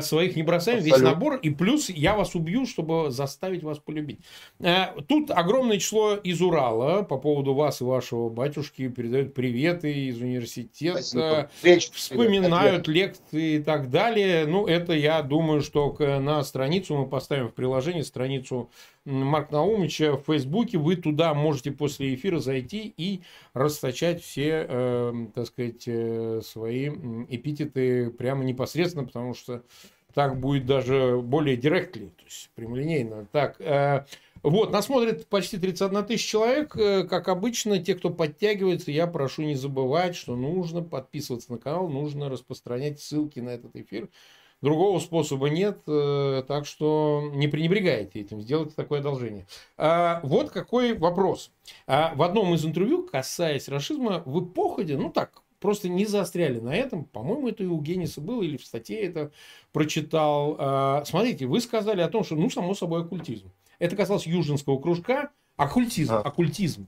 [0.00, 1.04] своих не бросаем, Абсолютно.
[1.04, 4.20] весь набор, и плюс я вас убью, чтобы заставить вас полюбить.
[4.60, 10.20] А, тут огромное число из Урала по поводу вас и вашего батюшки передают приветы из
[10.20, 14.46] университета, Речь, вспоминают лекции и так далее.
[14.46, 18.70] Ну, это я думаю, что на страницу мы поставим в приложении страницу
[19.04, 20.78] Марк Наумовича в Фейсбуке.
[20.78, 23.20] Вы туда можете после эфира зайти и
[23.52, 26.88] расточать все, э, так сказать, э, свои
[27.28, 29.43] эпитеты прямо непосредственно, потому что
[30.14, 33.26] так будет даже более директли, то есть прямолинейно.
[33.32, 34.04] Так, э,
[34.42, 36.76] вот, нас смотрит почти 31 тысяч человек.
[36.76, 41.88] Э, как обычно, те, кто подтягивается, я прошу не забывать, что нужно подписываться на канал,
[41.88, 44.08] нужно распространять ссылки на этот эфир.
[44.60, 49.46] Другого способа нет, э, так что не пренебрегайте этим, сделайте такое одолжение.
[49.76, 51.50] А, вот какой вопрос.
[51.86, 56.76] А, в одном из интервью, касаясь расизма, вы походе, ну так, просто не заостряли на
[56.76, 57.06] этом.
[57.06, 59.32] По-моему, это и у Гениса было, или в статье это
[59.72, 60.56] прочитал.
[60.58, 63.50] А, смотрите, вы сказали о том, что, ну, само собой, оккультизм.
[63.78, 65.30] Это касалось южинского кружка.
[65.56, 66.18] Оккультизм, а.
[66.18, 66.86] оккультизм.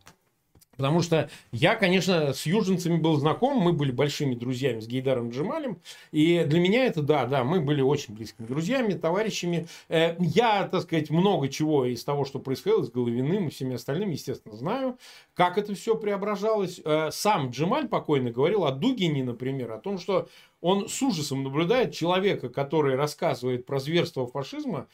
[0.77, 5.81] Потому что я, конечно, с южинцами был знаком, мы были большими друзьями с Гейдаром Джемалем,
[6.13, 9.69] и для меня это, да, да, мы были очень близкими друзьями, товарищами.
[9.89, 14.13] Э, я, так сказать, много чего из того, что происходило с Головиным и всеми остальными,
[14.13, 14.99] естественно, знаю,
[15.35, 16.81] как это все преображалось.
[16.85, 20.29] Э, сам Джемаль покойно говорил о Дугине, например, о том, что
[20.61, 24.89] он с ужасом наблюдает человека, который рассказывает про зверство фашизма.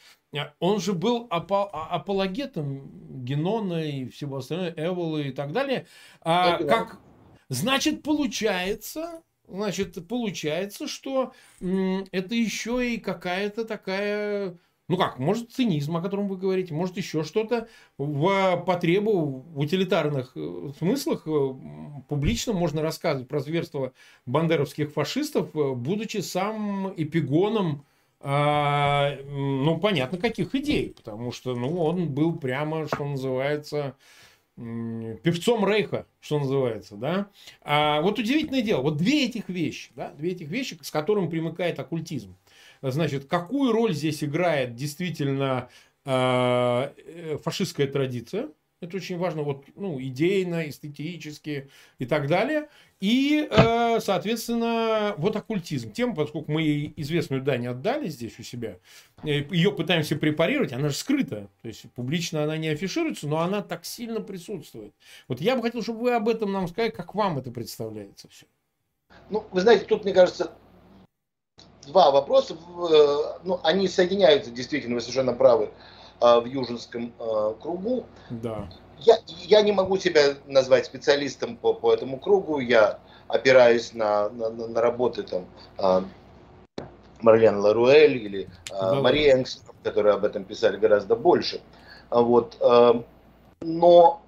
[0.60, 2.90] Он же был апо- а, апологетом
[3.24, 5.86] Генона и всего остального, Эвола и так далее.
[6.22, 7.00] А, как,
[7.48, 16.02] значит, получается, значит, получается, что это еще и какая-то такая ну как, может цинизм, о
[16.02, 21.54] котором вы говорите, может еще что-то в потребу, в утилитарных э, смыслах э,
[22.08, 23.92] публично можно рассказывать про зверство
[24.26, 27.86] бандеровских фашистов, э, будучи сам эпигоном
[28.24, 33.96] а, ну, понятно, каких идей, потому что, ну, он был прямо, что называется,
[34.56, 37.28] певцом Рейха, что называется, да.
[37.62, 41.80] А вот удивительное дело, вот две этих вещи, да, две этих вещи, с которыми примыкает
[41.80, 42.36] оккультизм.
[42.80, 45.68] Значит, какую роль здесь играет действительно
[46.04, 48.50] а, э, фашистская традиция?
[48.82, 52.68] Это очень важно, вот, ну, идейно, эстетически и так далее.
[52.98, 55.92] И, э, соответственно, вот оккультизм.
[55.92, 58.78] Тема, поскольку мы известную дань отдали здесь у себя,
[59.22, 61.48] э, ее пытаемся препарировать, она же скрыта.
[61.62, 64.92] То есть, публично она не афишируется, но она так сильно присутствует.
[65.28, 68.46] Вот я бы хотел, чтобы вы об этом нам сказали, как вам это представляется все.
[69.30, 70.50] Ну, вы знаете, тут, мне кажется,
[71.86, 75.70] два вопроса, э, ну, они соединяются, действительно, вы совершенно правы,
[76.22, 78.06] в Южинском э, кругу.
[78.30, 78.68] Да.
[78.98, 84.50] Я, я не могу себя назвать специалистом по, по этому кругу, я опираюсь на, на,
[84.50, 85.46] на работы там
[87.20, 91.60] Марлен Ларуэль или да, Мария Энгс, которые об этом писали гораздо больше.
[92.10, 92.56] Вот.
[93.60, 94.22] Но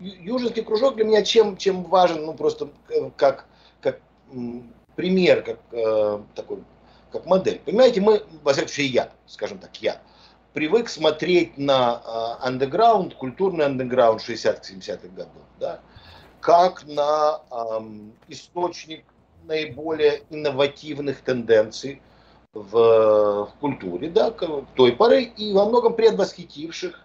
[0.00, 2.68] Южинский кружок для меня чем, чем важен, ну просто
[3.16, 3.46] как,
[3.80, 4.00] как
[4.96, 5.58] пример, как
[6.34, 6.58] такой
[7.10, 7.60] как модель.
[7.64, 10.00] Понимаете, мы, во всяком случае я, скажем так, я,
[10.52, 15.80] привык смотреть на андеграунд, культурный андеграунд 60-70-х годов, да,
[16.40, 19.04] как на эм, источник
[19.44, 22.00] наиболее инновативных тенденций
[22.52, 24.30] в, в культуре, да,
[24.74, 27.00] той поры, и во многом предвосхитивших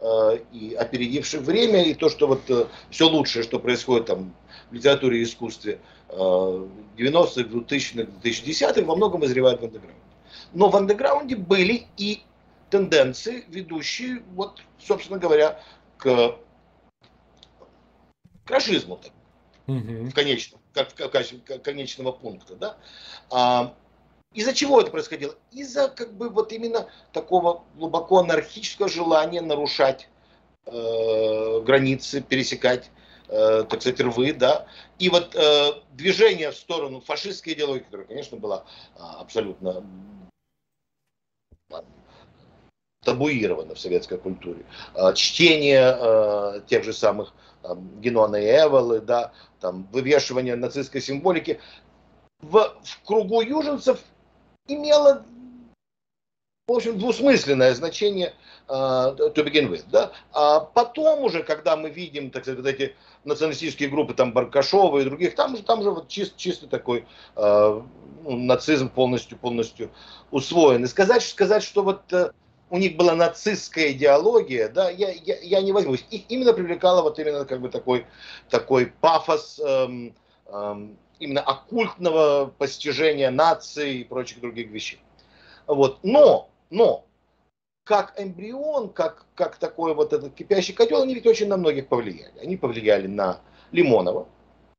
[0.00, 4.34] э, и опередивших время, и то, что вот э, все лучшее, что происходит там
[4.70, 10.00] в литературе и искусстве 90-х, 2000-х, 2010-х во многом изревают в андеграунде.
[10.52, 12.22] Но в андеграунде были и
[12.70, 15.60] тенденции, ведущие, вот, собственно говоря,
[15.98, 16.36] к,
[18.44, 19.00] к расизму,
[19.66, 20.04] угу.
[20.04, 22.76] в, конечном, как в качестве конечного пункта, да.
[23.30, 23.74] А,
[24.34, 25.34] из-за чего это происходило?
[25.52, 30.08] Из-за как бы вот именно такого глубоко анархического желания нарушать
[30.66, 32.90] э, границы, пересекать,
[33.28, 34.66] э, так сказать, рвы, да.
[34.98, 38.64] И вот э, движение в сторону фашистской идеологии, которая, конечно, была
[38.96, 39.82] э, абсолютно
[43.06, 44.66] табуировано в советской культуре.
[44.94, 47.32] А, чтение э, тех же самых
[48.00, 51.60] Генона и Эволы, да, там, вывешивание нацистской символики
[52.40, 54.00] в, в кругу южинцев
[54.66, 55.24] имело,
[56.66, 58.34] в общем, двусмысленное значение
[58.68, 59.84] uh, to begin with.
[59.90, 60.12] Да?
[60.32, 62.94] А потом уже, когда мы видим, так сказать, вот эти
[63.24, 67.86] националистические группы, там, Баркашова и других, там уже, там же вот чист, чисто такой uh,
[68.24, 69.90] нацизм полностью, полностью
[70.30, 70.84] усвоен.
[70.84, 72.32] И сказать, сказать что вот uh,
[72.70, 76.04] у них была нацистская идеология, да, я, я, я не возьмусь.
[76.10, 78.06] Их именно привлекало вот именно как бы такой,
[78.50, 80.14] такой пафос эм,
[80.46, 85.00] эм, именно оккультного постижения нации и прочих других вещей.
[85.66, 86.00] Вот.
[86.02, 87.04] Но, но,
[87.84, 92.38] как эмбрион, как, как такой вот этот кипящий котел, они ведь очень на многих повлияли.
[92.42, 93.40] Они повлияли на
[93.70, 94.26] Лимонова.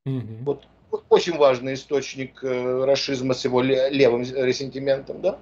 [0.06, 0.44] Mm-hmm.
[0.44, 0.68] Вот
[1.10, 5.38] очень важный источник э, расизма с его левым ресентиментом, да,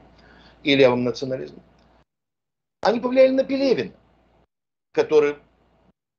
[0.63, 1.61] и левым национализмом
[2.85, 3.91] они повлияли на Пелевина,
[4.93, 5.37] который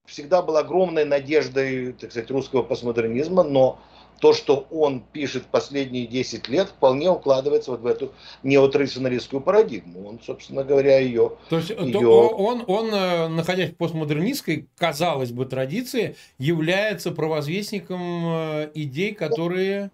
[0.05, 3.79] всегда был огромной надеждой, так сказать, русского постмодернизма, но
[4.19, 8.13] то, что он пишет последние 10 лет, вполне укладывается вот в эту
[8.43, 10.09] неотрадиционалистскую парадигму.
[10.09, 11.33] Он, собственно говоря, ее...
[11.51, 12.09] То есть ее...
[12.09, 19.91] он, он, э, находясь в постмодернистской, казалось бы, традиции, является провозвестником э, идей, которые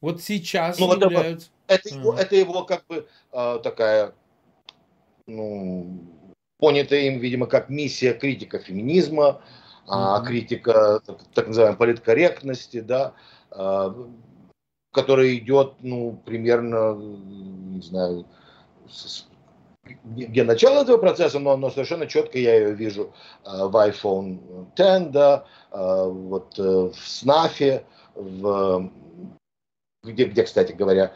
[0.00, 1.48] вот сейчас ну, являются...
[1.66, 4.12] Это, это, его, это его как бы э, такая
[5.26, 6.00] ну,
[6.58, 9.42] понято им, видимо, как миссия критика феминизма,
[9.86, 9.88] mm-hmm.
[9.88, 11.00] а, критика
[11.34, 13.14] так называемой политкорректности, да,
[13.50, 13.94] а,
[14.92, 18.26] которая идет, ну, примерно, не знаю,
[18.88, 19.26] с,
[20.04, 23.12] где начало этого процесса, но, но совершенно четко я ее вижу
[23.44, 28.90] а, в iPhone X, да, а, вот э, в Снафе, в,
[30.04, 31.12] где, где, кстати говоря,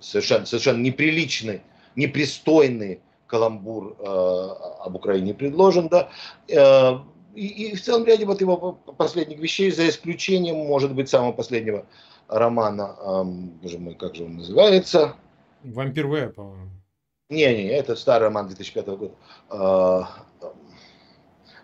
[0.00, 1.62] совершенно, совершенно неприличный
[1.96, 6.08] непристойный каламбур э, об Украине предложен, да,
[6.48, 6.98] э,
[7.34, 11.86] и, и в целом ряде вот его последних вещей, за исключением, может быть, самого последнего
[12.28, 13.22] романа, э,
[13.62, 15.16] боже мой, как же он называется?
[15.62, 16.70] Вампир В, по-моему.
[17.30, 19.14] Не-не, это старый роман 2005 года.
[19.50, 20.02] Э,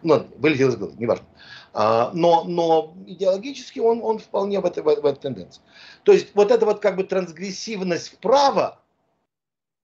[0.03, 1.27] ну, вылетел из головы, неважно.
[1.73, 5.63] А, но, но идеологически он, он вполне в этой, в, в этой тенденции.
[6.03, 8.80] То есть вот эта вот как бы трансгрессивность вправо,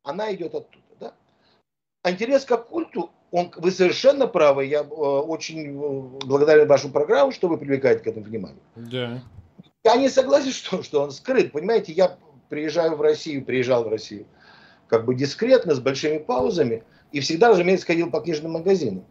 [0.06, 0.84] она идет оттуда.
[0.98, 1.14] Да?
[2.02, 7.32] А интерес к культу, он, вы совершенно правы, я э, очень э, благодарен вашу программу,
[7.32, 8.62] что вы привлекаете к этому внимание.
[8.76, 9.22] Да.
[9.84, 11.52] Я не согласен, что, что он скрыт.
[11.52, 12.16] Понимаете, я
[12.48, 14.26] приезжаю в Россию, приезжал в Россию
[14.88, 19.04] как бы дискретно, с большими паузами, и всегда, разумеется, ходил по книжным магазинам.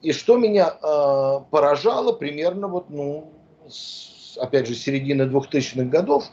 [0.00, 3.32] И что меня э, поражало примерно вот, ну,
[3.68, 6.24] с, опять же, середины 2000-х годов,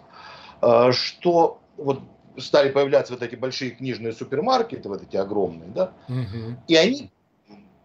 [0.62, 2.00] э, что вот
[2.38, 6.58] стали появляться вот эти большие книжные супермаркеты, вот эти огромные, да, угу.
[6.68, 7.12] и они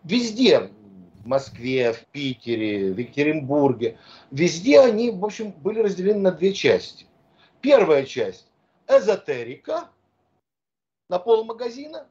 [0.05, 0.71] везде,
[1.23, 3.99] в Москве, в Питере, в Екатеринбурге,
[4.31, 7.07] везде они, в общем, были разделены на две части.
[7.61, 8.47] Первая часть–
[8.89, 9.89] эзотерика
[11.09, 12.07] на пол магазина,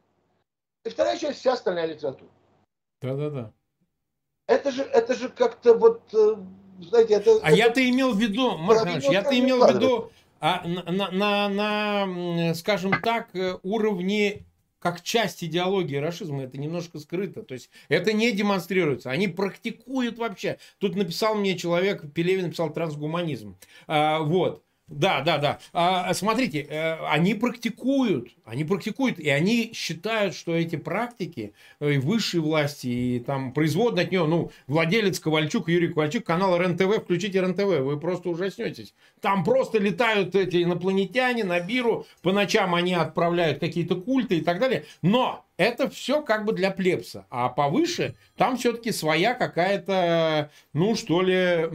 [0.84, 2.32] и вторая часть– вся остальная литература.
[3.02, 3.52] Да-да-да.
[4.48, 6.36] Это же, это же как-то вот, э,
[6.82, 7.40] знаете, это...
[7.44, 7.56] А это...
[7.56, 10.12] я-то имел в виду, Марк я-то имел в виду
[10.46, 14.46] а на, на, на, скажем так, э, уровне
[14.80, 17.44] как часть идеологии расизма, это немножко скрыто.
[17.44, 19.10] То есть это не демонстрируется.
[19.10, 20.58] Они практикуют вообще.
[20.80, 23.58] Тут написал мне человек, Пелевин написал трансгуманизм.
[23.88, 24.63] А, вот.
[24.90, 25.60] Да, да, да.
[25.72, 31.98] А, смотрите, э, они практикуют, они практикуют, и они считают, что эти практики э, и
[31.98, 37.40] высшей власти, и там производные от нее, ну, владелец Ковальчук, Юрий Ковальчук, канал РНТВ, включите
[37.40, 38.94] РНТВ, вы просто ужаснетесь.
[39.22, 44.60] Там просто летают эти инопланетяне на Биру, по ночам они отправляют какие-то культы и так
[44.60, 44.84] далее.
[45.02, 47.26] Но это все как бы для плебса.
[47.30, 51.70] А повыше там все-таки своя какая-то, ну, что ли,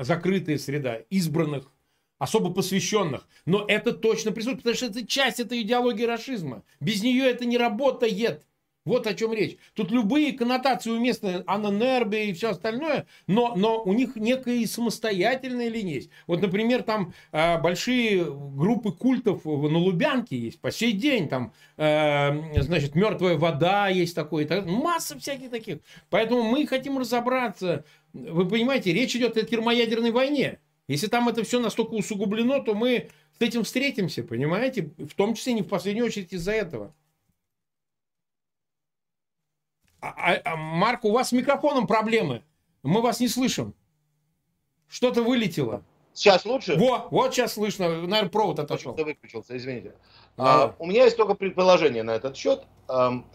[0.00, 1.70] закрытая среда избранных
[2.18, 3.28] особо посвященных.
[3.46, 6.62] Но это точно присутствует, потому что это часть этой идеологии расизма.
[6.80, 8.44] Без нее это не работает.
[8.88, 9.58] Вот о чем речь.
[9.74, 15.68] Тут любые коннотации уместны, Анна Нербе и все остальное, но, но у них некая самостоятельная
[15.68, 16.10] линия есть.
[16.26, 21.28] Вот, например, там э, большие группы культов на Лубянке есть по сей день.
[21.28, 24.46] Там, э, значит, мертвая вода есть такой.
[24.46, 25.80] Так, масса всяких таких.
[26.08, 27.84] Поэтому мы хотим разобраться.
[28.14, 30.60] Вы понимаете, речь идет о термоядерной войне.
[30.88, 34.90] Если там это все настолько усугублено, то мы с этим встретимся, понимаете?
[34.96, 36.94] В том числе не в последнюю очередь из-за этого.
[40.00, 42.42] А, а, а, Марк, у вас с микрофоном проблемы.
[42.82, 43.74] Мы вас не слышим.
[44.88, 45.84] Что-то вылетело.
[46.14, 46.76] Сейчас лучше?
[46.76, 47.88] Во, вот сейчас слышно.
[47.88, 48.94] Наверное, провод отошел.
[48.94, 49.94] Что выключился, извините.
[50.36, 50.64] Да.
[50.64, 52.64] А, у меня есть только предположение на этот счет.
[52.88, 53.26] Эм,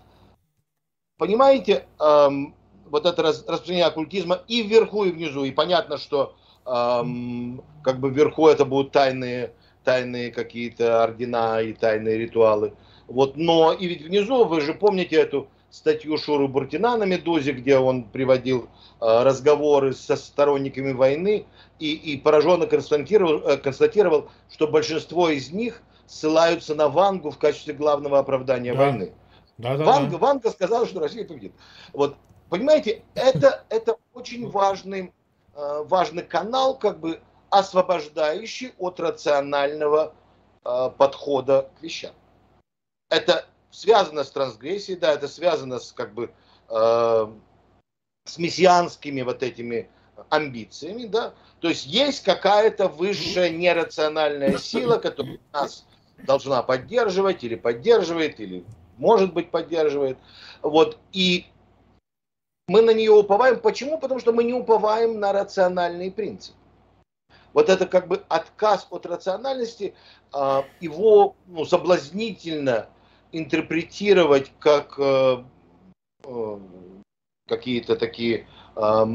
[1.17, 5.43] понимаете, эм, вот это распространение оккультизма и вверху, и внизу.
[5.43, 6.35] И понятно, что
[6.65, 9.53] эм, как бы вверху это будут тайные,
[9.83, 12.73] тайные какие-то ордена и тайные ритуалы.
[13.07, 17.77] Вот, но и ведь внизу, вы же помните эту статью Шуры Буртина на «Медузе», где
[17.77, 18.69] он приводил
[19.01, 21.47] э, разговоры со сторонниками войны
[21.79, 27.73] и, и пораженно констатировал, э, констатировал, что большинство из них ссылаются на Вангу в качестве
[27.73, 28.79] главного оправдания да.
[28.79, 29.13] войны.
[29.57, 30.17] Да, да, Ванга, да.
[30.17, 31.53] Ванга сказала, что Россия победит.
[31.91, 32.17] Вот,
[32.49, 35.11] понимаете, это, это очень важный,
[35.55, 40.13] важный канал, как бы освобождающий от рационального
[40.63, 42.13] подхода к вещам.
[43.09, 46.31] Это связано с трансгрессией, да, это связано с как бы
[46.69, 47.27] э,
[48.25, 49.89] с мессианскими вот этими
[50.29, 51.33] амбициями, да.
[51.59, 55.85] То есть есть какая-то высшая нерациональная сила, которая нас
[56.17, 58.63] должна поддерживать или поддерживает, или
[58.97, 60.17] может быть поддерживает.
[60.61, 60.97] Вот.
[61.11, 61.45] И
[62.67, 63.59] мы на нее уповаем.
[63.59, 63.99] Почему?
[63.99, 66.57] Потому что мы не уповаем на рациональные принципы.
[67.53, 69.93] Вот это как бы отказ от рациональности,
[70.31, 72.89] а, его ну, соблазнительно
[73.31, 75.43] интерпретировать как э,
[76.23, 76.59] э,
[77.47, 79.05] какие-то такие э,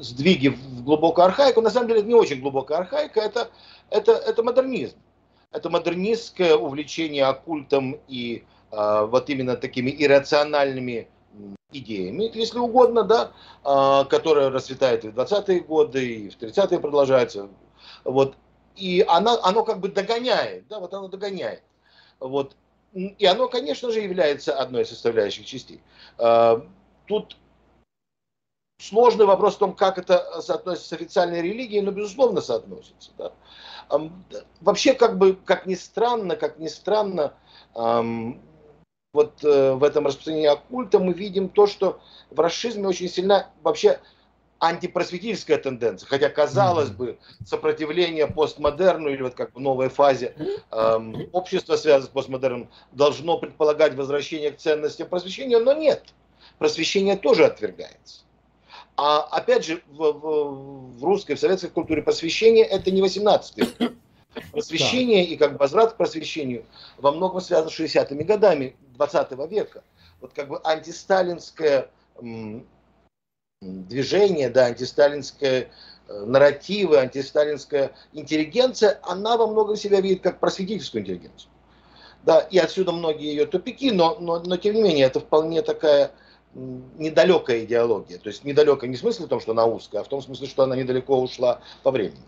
[0.00, 1.60] сдвиги в глубокую архаику.
[1.60, 3.50] На самом деле это не очень глубокая архаика, это,
[3.90, 4.98] это, это модернизм.
[5.52, 11.08] Это модернистское увлечение оккультом и э, вот именно такими иррациональными
[11.78, 13.32] идеями, если угодно, да,
[13.64, 17.48] э, которая расцветает и в 20-е годы, и в 30-е продолжается.
[18.04, 18.36] Вот.
[18.76, 21.62] И она, оно как бы догоняет, да, вот оно догоняет.
[22.20, 22.56] Вот.
[22.92, 25.80] И оно, конечно же, является одной из составляющих частей.
[26.16, 26.64] А,
[27.06, 27.36] тут
[28.78, 33.10] сложный вопрос в том, как это соотносится с официальной религией, но, безусловно, соотносится.
[33.18, 33.32] Да.
[34.60, 37.34] Вообще, как бы, как ни странно, как ни странно,
[39.14, 42.00] вот э, в этом распространении оккульта мы видим то, что
[42.30, 44.00] в расшизме очень сильно вообще
[44.60, 50.34] антипросветительская тенденция, хотя казалось бы сопротивление постмодерну или вот как в новой фазе
[50.70, 56.02] эм, общества связано с постмодерном должно предполагать возвращение к ценностям просвещения, но нет,
[56.58, 58.22] просвещение тоже отвергается.
[58.96, 63.92] А опять же в, в, в русской, в советской культуре просвещение это не 18 век.
[64.52, 66.64] Просвещение и как бы возврат к просвещению
[66.98, 69.82] во многом связан с 60-ми годами 20 века.
[70.20, 71.90] Вот как бы антисталинская
[73.60, 75.70] движение, да, антисталинское
[76.08, 81.50] э, нарративы, антисталинская интеллигенция, она во многом себя видит как просветительскую интеллигенцию.
[82.24, 86.10] Да, и отсюда многие ее тупики, но, но, но тем не менее это вполне такая
[86.54, 88.18] недалекая идеология.
[88.18, 90.46] То есть недалекая не в смысле в том, что она узкая, а в том смысле,
[90.46, 92.22] что она недалеко ушла по времени.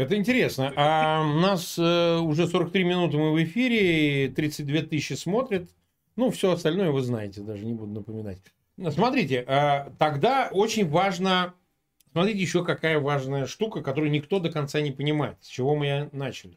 [0.00, 0.72] Это интересно.
[0.76, 5.68] А у нас э, уже 43 минуты мы в эфире, 32 тысячи смотрят.
[6.16, 8.38] Ну, все остальное вы знаете, даже не буду напоминать.
[8.92, 11.52] Смотрите, э, тогда очень важно...
[12.12, 16.56] Смотрите, еще какая важная штука, которую никто до конца не понимает, с чего мы начали.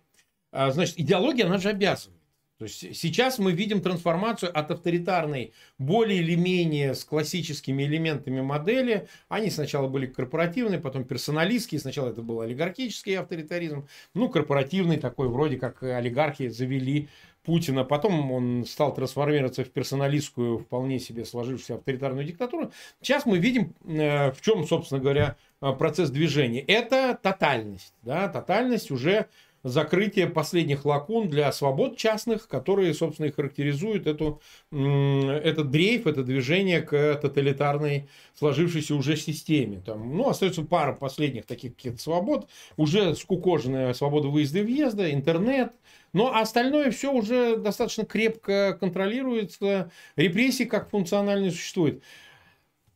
[0.54, 2.23] А, значит, идеология, она же обязывает.
[2.64, 9.10] То есть сейчас мы видим трансформацию от авторитарной, более или менее с классическими элементами модели.
[9.28, 11.82] Они сначала были корпоративные, потом персоналистские.
[11.82, 13.86] Сначала это был олигархический авторитаризм.
[14.14, 17.10] Ну, корпоративный такой, вроде как олигархи завели
[17.44, 17.84] Путина.
[17.84, 22.72] Потом он стал трансформироваться в персоналистскую, вполне себе сложившуюся авторитарную диктатуру.
[23.02, 26.62] Сейчас мы видим, э, в чем, собственно говоря, э, процесс движения.
[26.62, 27.94] Это тотальность.
[28.04, 28.30] Да?
[28.30, 29.28] Тотальность уже
[29.64, 34.42] закрытие последних лакун для свобод частных, которые, собственно, и характеризуют эту,
[34.72, 39.82] этот дрейф, это движение к тоталитарной сложившейся уже системе.
[39.86, 45.74] Там, ну, остается пара последних таких каких-то свобод, уже скукоженная свобода выезда и въезда, интернет,
[46.12, 52.04] но остальное все уже достаточно крепко контролируется, репрессии как функционально существуют.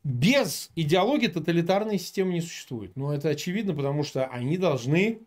[0.04, 2.96] Без идеологии тоталитарной системы не существует.
[2.96, 5.27] Но это очевидно, потому что они должны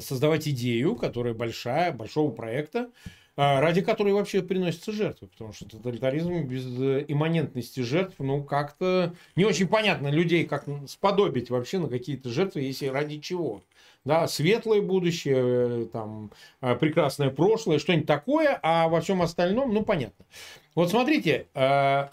[0.00, 2.90] создавать идею, которая большая, большого проекта,
[3.36, 5.28] а, ради которой вообще приносятся жертвы.
[5.28, 11.50] Потому что тоталитаризм без э, имманентности жертв, ну, как-то не очень понятно людей, как сподобить
[11.50, 13.62] вообще на какие-то жертвы, если ради чего.
[14.04, 16.30] Да, светлое будущее, э, там,
[16.60, 20.24] а, прекрасное прошлое, что-нибудь такое, а во всем остальном, ну, понятно.
[20.76, 22.12] Вот смотрите, а,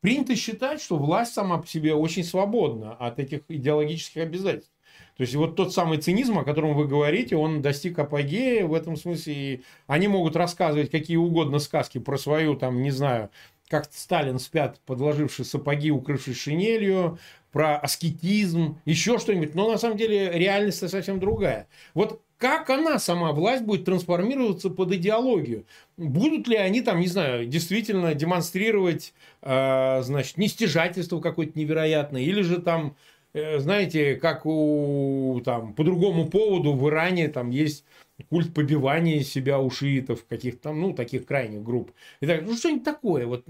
[0.00, 4.72] принято считать, что власть сама по себе очень свободна от этих идеологических обязательств.
[5.16, 8.96] То есть вот тот самый цинизм, о котором вы говорите, он достиг апогея в этом
[8.96, 9.34] смысле.
[9.34, 13.30] И они могут рассказывать какие угодно сказки про свою, там, не знаю,
[13.68, 17.18] как Сталин спят, подложивший сапоги, укрывшись шинелью,
[17.52, 19.54] про аскетизм, еще что-нибудь.
[19.54, 21.68] Но на самом деле реальность совсем другая.
[21.94, 25.64] Вот как она, сама власть, будет трансформироваться под идеологию?
[25.96, 32.60] Будут ли они там, не знаю, действительно демонстрировать, э, значит, нестяжательство какое-то невероятное, или же
[32.60, 32.96] там
[33.34, 37.84] знаете, как у там по другому поводу в Иране там есть
[38.28, 41.92] культ побивания себя у шиитов, каких-то там, ну, таких крайних групп.
[42.20, 43.26] И ну, что-нибудь такое.
[43.26, 43.44] Вот,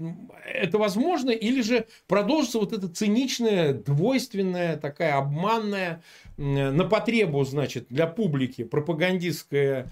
[0.45, 1.31] это возможно?
[1.31, 6.01] Или же продолжится вот эта циничная, двойственная, такая обманная,
[6.37, 9.91] на потребу, значит, для публики пропагандистская,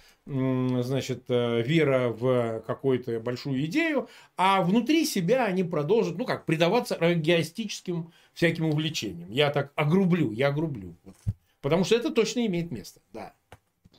[0.82, 4.08] значит, э, вера в какую-то большую идею,
[4.38, 9.32] а внутри себя они продолжат, ну, как, предаваться эгоистическим всяким увлечениям.
[9.32, 10.96] Я так огрублю, я огрублю.
[11.62, 13.34] Потому что это точно имеет место, да.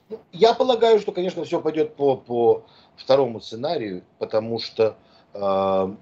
[0.09, 2.67] Ну, я полагаю, что, конечно, все пойдет по, по
[2.97, 4.97] второму сценарию, потому что
[5.33, 5.95] э,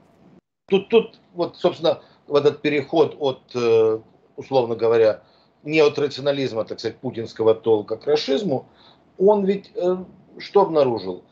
[0.68, 4.00] тут, тут, вот, собственно, в этот переход от, э,
[4.36, 5.22] условно говоря,
[5.62, 8.68] не от рационализма, так сказать, путинского толка к расизму,
[9.18, 9.96] он ведь э,
[10.38, 11.24] что обнаружил?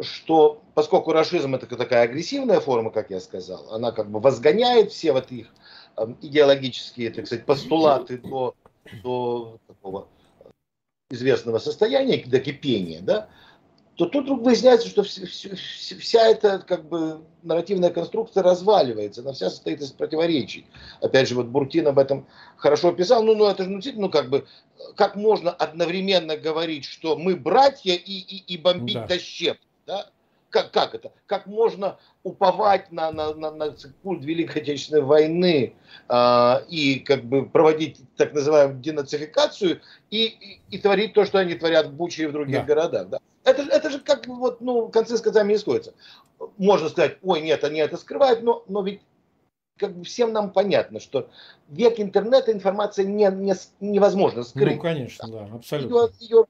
[0.00, 5.12] Что поскольку расизм это такая агрессивная форма, как я сказал, она как бы возгоняет все
[5.12, 5.48] вот их
[5.96, 8.54] э, идеологические, так сказать, постулаты до,
[9.02, 10.08] до такого
[11.10, 13.28] известного состояния, до кипения, да,
[13.96, 19.80] то тут вдруг выясняется, что вся эта как бы нарративная конструкция разваливается, она вся состоит
[19.80, 20.66] из противоречий.
[21.00, 22.26] Опять же, вот Буртин об этом
[22.56, 24.46] хорошо писал, ну, ну это же, ну, ну как бы,
[24.96, 29.06] как можно одновременно говорить, что мы братья и, и, и бомбить да.
[29.06, 30.06] до щеп, да?
[30.50, 31.12] Как, как это?
[31.26, 35.74] Как можно уповать на, на, на, на культ Великой Отечественной войны
[36.08, 39.80] э, и как бы проводить так называемую денацификацию
[40.10, 42.62] и, и, и творить то, что они творят в Буче и в других да.
[42.62, 43.08] городах?
[43.08, 43.18] Да?
[43.46, 45.94] Это, это же как вот, ну, концы с концами не сходятся.
[46.58, 49.02] Можно сказать, ой, нет, они это скрывают, но, но ведь
[49.78, 51.30] как бы всем нам понятно, что
[51.68, 54.76] век интернета информация не, не, невозможно скрыть.
[54.76, 55.94] Ну, конечно, да, абсолютно.
[55.94, 56.44] Ее, ее...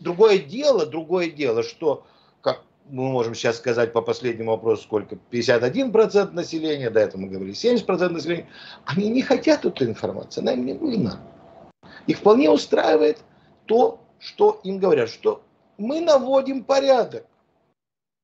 [0.00, 2.06] Другое дело, другое дело, что,
[2.40, 7.54] как мы можем сейчас сказать по последнему вопросу, сколько, 51% населения, до этого мы говорили
[7.54, 8.48] 70% населения,
[8.86, 11.20] они не хотят эту информацию, она им не нужна.
[12.06, 13.18] Их вполне устраивает
[13.66, 15.42] то, что им говорят, что
[15.78, 17.26] мы наводим порядок.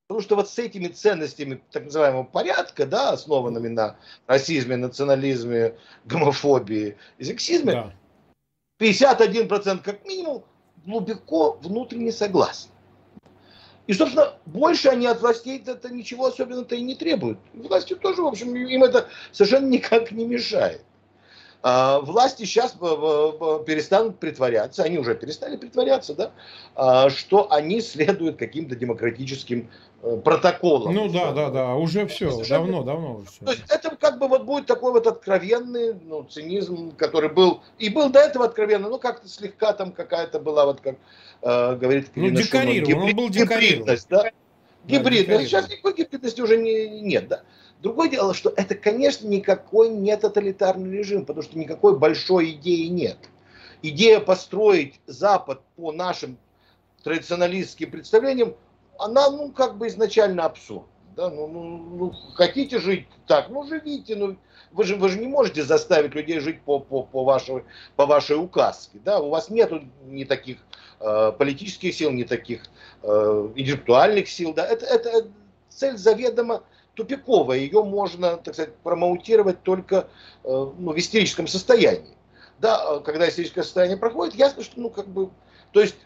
[0.07, 3.97] Потому что вот с этими ценностями так называемого порядка, да, основанными на
[4.27, 7.93] расизме, национализме, гомофобии и сексизме, да.
[8.81, 10.45] 51% как минимум
[10.85, 12.71] глубоко внутренне согласны.
[13.87, 17.39] И, собственно, больше они от властей это ничего особенного-то и не требуют.
[17.53, 20.83] Власти тоже, в общем, им это совершенно никак не мешает.
[21.67, 26.31] А, власти сейчас перестанут притворяться, они уже перестали притворяться, да,
[26.75, 29.71] а, что они следуют каким-то демократическим
[30.03, 30.95] э, протоколам.
[30.95, 32.67] Ну да, да, да, уже все, Совершенно...
[32.67, 33.45] давно, давно уже все.
[33.47, 37.89] То есть это как бы вот будет такой вот откровенный ну, цинизм, который был, и
[37.89, 40.97] был до этого откровенный, ну как-то слегка там какая-то была, вот как
[41.41, 43.97] э, говорит Ну декорирован, он был декорирован.
[44.11, 44.31] Да?
[44.85, 45.29] Гибридность.
[45.29, 47.43] Да, Сейчас никакой гибридности уже не, нет, да.
[47.85, 53.19] Другое дело, что это, конечно, никакой не тоталитарный режим, потому что никакой большой идеи нет.
[53.83, 56.39] Идея построить Запад по нашим
[57.03, 58.55] традиционалистским представлениям,
[58.99, 60.87] она, ну, как бы изначально абсурд.
[61.15, 61.29] Да?
[61.29, 64.39] Ну, ну, ну, хотите жить так, ну, живите, ну,
[64.73, 67.65] вы же, вы же не можете заставить людей жить по, по, по, вашей,
[67.97, 68.99] по вашей указке.
[69.05, 69.21] Да?
[69.21, 69.71] У вас нет
[70.07, 70.57] ни таких
[71.01, 72.63] э, политических сил, ни таких
[73.03, 74.55] э, интеллектуальных сил.
[74.55, 74.67] Да?
[74.67, 75.29] Это, это
[75.69, 76.63] цель заведомо
[76.95, 80.09] тупиковая, ее можно, так сказать, промоутировать только
[80.45, 82.17] э, ну, в истерическом состоянии.
[82.59, 85.31] Да, э, когда истерическое состояние проходит, ясно, что, ну, как бы,
[85.73, 85.97] то есть,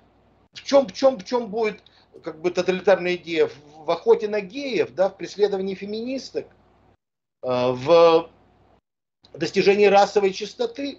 [0.54, 1.82] в чем, в чем, в чем будет,
[2.22, 3.50] как бы, тоталитарная идея?
[3.76, 6.46] В охоте на геев, да, в преследовании феминисток,
[7.42, 8.30] э, в
[9.34, 10.98] достижении расовой чистоты.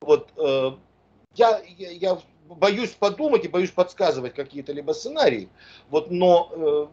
[0.00, 5.48] Вот, я, я, я боюсь подумать и боюсь подсказывать какие-то либо сценарии,
[5.88, 6.90] вот, но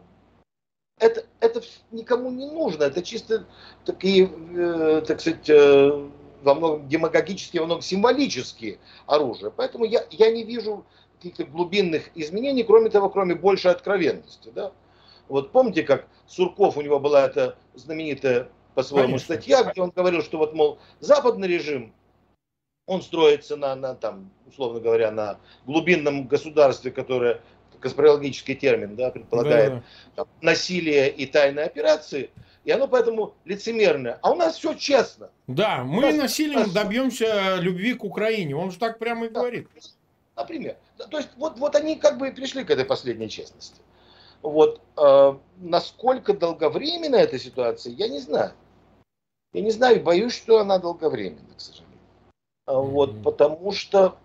[1.02, 2.84] это, это никому не нужно.
[2.84, 3.44] Это чисто
[3.84, 6.08] такие, э, так сказать, э,
[6.42, 9.50] во многом демагогические, во многом символические оружия.
[9.50, 10.84] Поэтому я, я не вижу
[11.16, 14.50] каких-то глубинных изменений, кроме того, кроме большей откровенности.
[14.54, 14.72] Да?
[15.28, 20.38] Вот помните, как Сурков, у него была эта знаменитая по-своему статья, где он говорил, что
[20.38, 21.92] вот, мол, западный режим,
[22.86, 27.40] он строится на, на там, условно говоря, на глубинном государстве, которое
[27.82, 29.82] конспирологический термин, да, предполагает да.
[30.16, 32.30] Там, насилие и тайные операции,
[32.64, 34.18] и оно поэтому лицемерное.
[34.22, 35.30] А у нас все честно.
[35.46, 36.72] Да, мы нас, насилием нас...
[36.72, 38.56] добьемся любви к Украине.
[38.56, 39.68] Он же так прямо и да, говорит.
[40.36, 40.76] Например.
[40.96, 43.80] То есть вот, вот они как бы пришли к этой последней честности.
[44.42, 48.52] Вот э, насколько долговременна эта ситуация, я не знаю.
[49.52, 51.98] Я не знаю, боюсь, что она долговременна, к сожалению.
[52.66, 52.90] Mm-hmm.
[52.90, 54.16] Вот, потому что,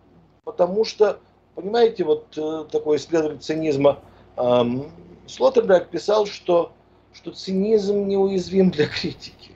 [0.44, 1.20] потому что,
[1.58, 4.00] понимаете, вот э, такой исследователь цинизма
[4.38, 4.92] эм,
[5.26, 6.72] Слоттерберг писал, что,
[7.14, 9.52] что цинизм неуязвим для критики.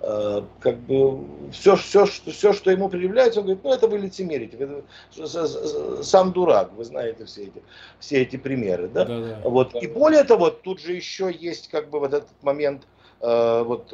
[0.00, 1.18] Э, как бы
[1.50, 6.32] все, все, что, все, что ему предъявляется, он говорит, ну это вы лицемерите, вы, сам
[6.32, 7.62] дурак, вы знаете все эти,
[7.98, 8.88] все эти примеры.
[8.88, 9.04] Да?
[9.04, 9.40] Да, да.
[9.44, 9.74] Вот.
[9.74, 12.82] И более того, тут же еще есть как бы вот этот момент,
[13.20, 13.92] э, вот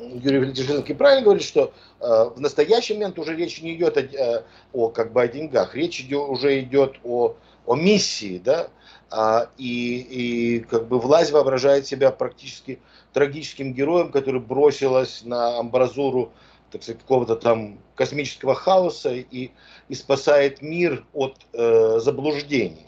[0.00, 4.44] Юрий Валентинович правильно говорит, что э, в настоящий момент уже речь не идет о, э,
[4.72, 7.34] о как бы о деньгах, речь идет, уже идет о,
[7.66, 8.68] о миссии, да,
[9.10, 12.78] а, и, и как бы власть воображает себя практически
[13.12, 16.30] трагическим героем, который бросилась на амбразуру
[16.70, 19.50] так сказать, какого-то там космического хаоса и,
[19.88, 22.86] и спасает мир от э, заблуждений.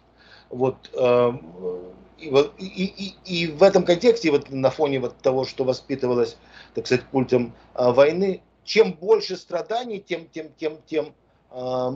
[0.49, 1.33] Вот, э,
[2.21, 6.37] и, и, и, и в этом контексте, вот на фоне вот того, что воспитывалось,
[6.75, 11.15] так сказать, культом э, войны, чем больше страданий, тем, тем, тем, тем
[11.51, 11.91] э,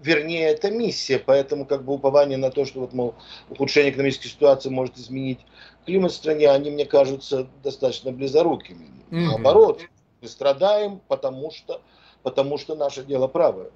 [0.00, 1.18] вернее это миссия.
[1.18, 3.14] Поэтому как бы упование на то, что вот, мол,
[3.48, 5.40] ухудшение экономической ситуации может изменить
[5.86, 8.86] климат в стране, они мне кажутся достаточно близорукими.
[9.10, 9.26] Mm-hmm.
[9.26, 9.82] Наоборот,
[10.20, 11.80] мы страдаем, потому что,
[12.22, 13.70] потому что наше дело правое.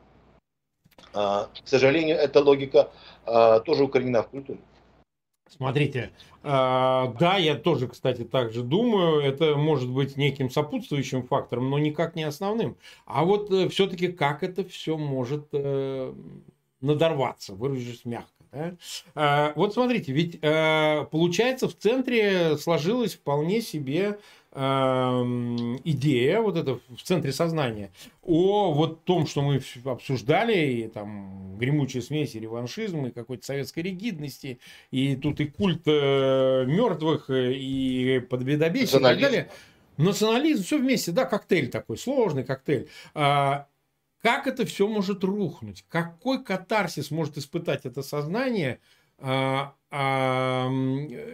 [1.14, 2.90] А, к сожалению, эта логика
[3.24, 4.60] а, тоже укоренена в культуре.
[5.56, 11.68] Смотрите, э, да, я тоже, кстати, так же думаю, это может быть неким сопутствующим фактором,
[11.68, 12.76] но никак не основным.
[13.04, 16.14] А вот э, все-таки как это все может э,
[16.80, 18.32] надорваться, выразить мягко.
[18.50, 18.76] Да?
[19.14, 24.18] Э, вот смотрите, ведь э, получается в центре сложилась вполне себе
[24.54, 27.90] идея, вот это в центре сознания,
[28.22, 33.80] о вот том, что мы обсуждали, и там гремучая смесь, и реваншизм, и какой-то советской
[33.80, 39.50] ригидности, и тут и культ э, мертвых, и подведобесие и так далее.
[39.96, 42.88] Национализм, все вместе, да, коктейль такой, сложный коктейль.
[43.14, 43.68] А,
[44.20, 45.84] как это все может рухнуть?
[45.88, 48.80] Какой катарсис может испытать это сознание–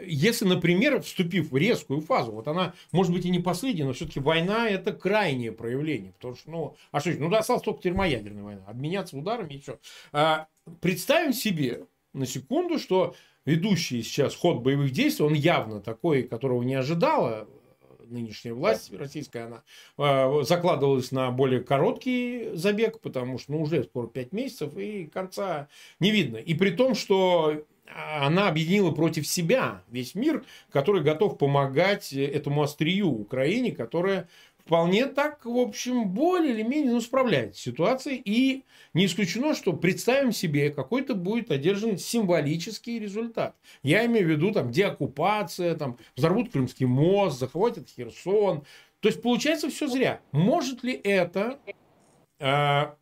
[0.06, 4.18] если, например, вступив в резкую фазу, вот она, может быть, и не последняя, но все-таки
[4.18, 6.12] война это крайнее проявление.
[6.12, 8.62] Потому что, ну, а что, ну, осталась только термоядерная война.
[8.66, 9.78] Обменяться ударами и все.
[10.12, 10.48] А,
[10.80, 13.14] представим себе на секунду, что
[13.44, 17.48] ведущий сейчас ход боевых действий, он явно такой, которого не ожидала
[18.10, 19.62] нынешняя власть российская, она
[19.98, 25.68] э, закладывалась на более короткий забег, потому что ну, уже скоро 5 месяцев и конца
[26.00, 26.38] не видно.
[26.38, 27.64] И при том, что
[27.94, 34.28] она объединила против себя весь мир, который готов помогать этому острию Украине, которая
[34.68, 38.20] вполне так, в общем, более или менее ну, справляется с ситуацией.
[38.22, 43.56] И не исключено, что представим себе, какой-то будет одержан символический результат.
[43.82, 48.64] Я имею в виду там деоккупация, там, взорвут Крымский мост, захватят Херсон.
[49.00, 50.20] То есть получается все зря.
[50.32, 51.58] Может ли это
[52.38, 52.92] э,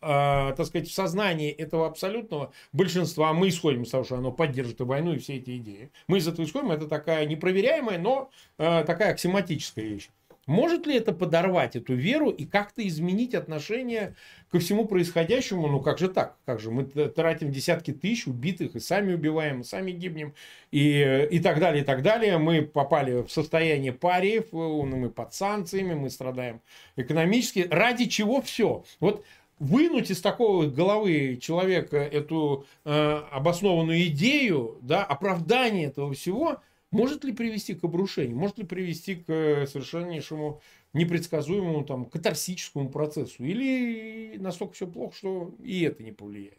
[0.00, 4.80] э, так сказать, в сознании этого абсолютного большинства, мы исходим из того, что оно поддержит
[4.80, 5.90] войну, и все эти идеи.
[6.08, 10.08] Мы из этого исходим, это такая непроверяемая, но э, такая аксиоматическая вещь.
[10.46, 14.14] Может ли это подорвать эту веру и как-то изменить отношение
[14.50, 15.66] ко всему происходящему?
[15.66, 16.36] Ну как же так?
[16.44, 20.34] Как же мы тратим десятки тысяч убитых и сами убиваем, и сами гибнем
[20.70, 22.38] и, и так далее, и так далее.
[22.38, 26.60] Мы попали в состояние париев, мы под санкциями, мы страдаем
[26.94, 27.66] экономически.
[27.68, 28.84] Ради чего все?
[29.00, 29.24] Вот
[29.58, 32.90] вынуть из такого головы человека эту э,
[33.30, 39.24] обоснованную идею, да, оправдание этого всего, может ли привести к обрушению, может ли привести к
[39.28, 40.60] э, совершеннейшему
[40.92, 43.44] непредсказуемому там катарсическому процессу?
[43.44, 46.58] Или настолько все плохо, что и это не повлияет?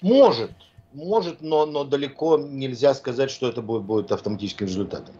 [0.00, 0.52] Может,
[0.92, 5.14] может, но, но далеко нельзя сказать, что это будет, будет автоматическим результатом.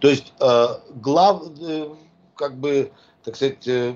[0.00, 1.94] То есть э, глав, э,
[2.34, 2.92] как бы,
[3.24, 3.94] так сказать, э,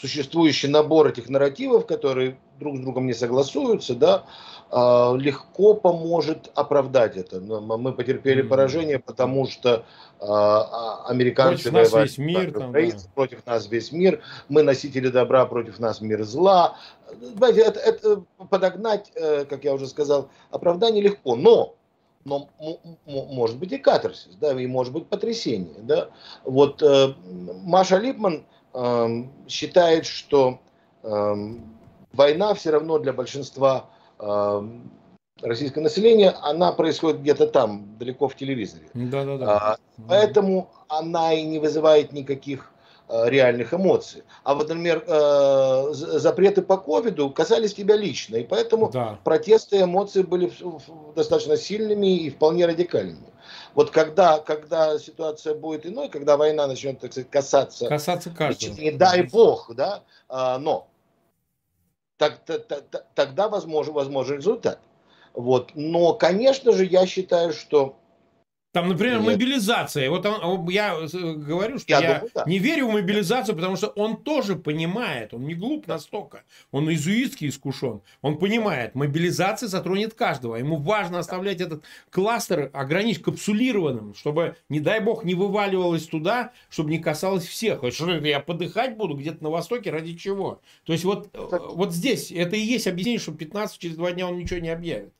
[0.00, 4.24] существующий набор этих нарративов, которые друг с другом не согласуются, да,
[4.70, 7.40] а, легко поможет оправдать это.
[7.40, 9.84] Мы потерпели поражение, потому что
[10.20, 12.80] а, а, американцы против воевали нас весь мир, там, да.
[13.14, 16.76] против нас весь мир, мы носители добра, против нас мир зла.
[17.36, 21.74] Знаете, это, это подогнать, э, как я уже сказал, оправдание легко, но
[22.24, 22.48] но
[23.04, 26.08] может быть и катарсис, да, и может быть потрясение, да.
[26.44, 27.12] Вот э,
[27.64, 28.46] Маша Липман
[29.48, 30.58] считает, что
[31.02, 31.34] э,
[32.12, 34.68] война все равно для большинства э,
[35.42, 38.88] российское население, она происходит где-то там, далеко в телевизоре.
[38.94, 39.76] Да, да, да.
[40.08, 42.72] Поэтому она и не вызывает никаких
[43.08, 44.22] а, реальных эмоций.
[44.44, 49.18] А вот, например, а, запреты по ковиду касались тебя лично, и поэтому да.
[49.24, 50.50] протесты и эмоции были
[51.14, 53.26] достаточно сильными и вполне радикальными.
[53.74, 57.88] Вот когда, когда ситуация будет иной, когда война начнет, так сказать, касаться...
[57.88, 58.74] Касаться каждого.
[58.74, 60.86] Не дай бог, да, а, но
[62.16, 64.78] так, так, так, тогда возможен, возможен результат.
[65.32, 65.72] Вот.
[65.74, 67.96] Но, конечно же, я считаю, что
[68.74, 69.26] там, например, Нет.
[69.26, 70.10] мобилизация.
[70.10, 72.42] Вот он, я э, говорю, что я, я думаю, да.
[72.44, 77.50] не верю в мобилизацию, потому что он тоже понимает, он не глуп настолько, он изуитский
[77.50, 78.00] искушен.
[78.20, 80.56] Он понимает, мобилизация затронет каждого.
[80.56, 86.90] Ему важно оставлять этот кластер ограничить капсулированным, чтобы, не дай бог, не вываливалось туда, чтобы
[86.90, 87.78] не касалось всех.
[87.92, 90.60] Что я подыхать буду где-то на Востоке ради чего?
[90.84, 94.26] То есть вот, э, вот здесь это и есть объяснение, что 15 через два дня
[94.26, 95.12] он ничего не объявит.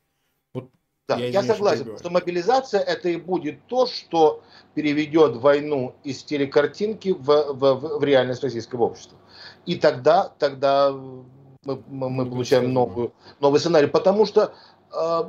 [1.07, 4.43] Да, я, я согласен, что мобилизация это и будет то, что
[4.75, 9.19] переведет войну из телекартинки в, в, в реальность российского общества.
[9.67, 13.87] И тогда, тогда мы, мы, мы получаем новую, новый сценарий.
[13.87, 14.55] Потому что
[14.93, 15.25] э,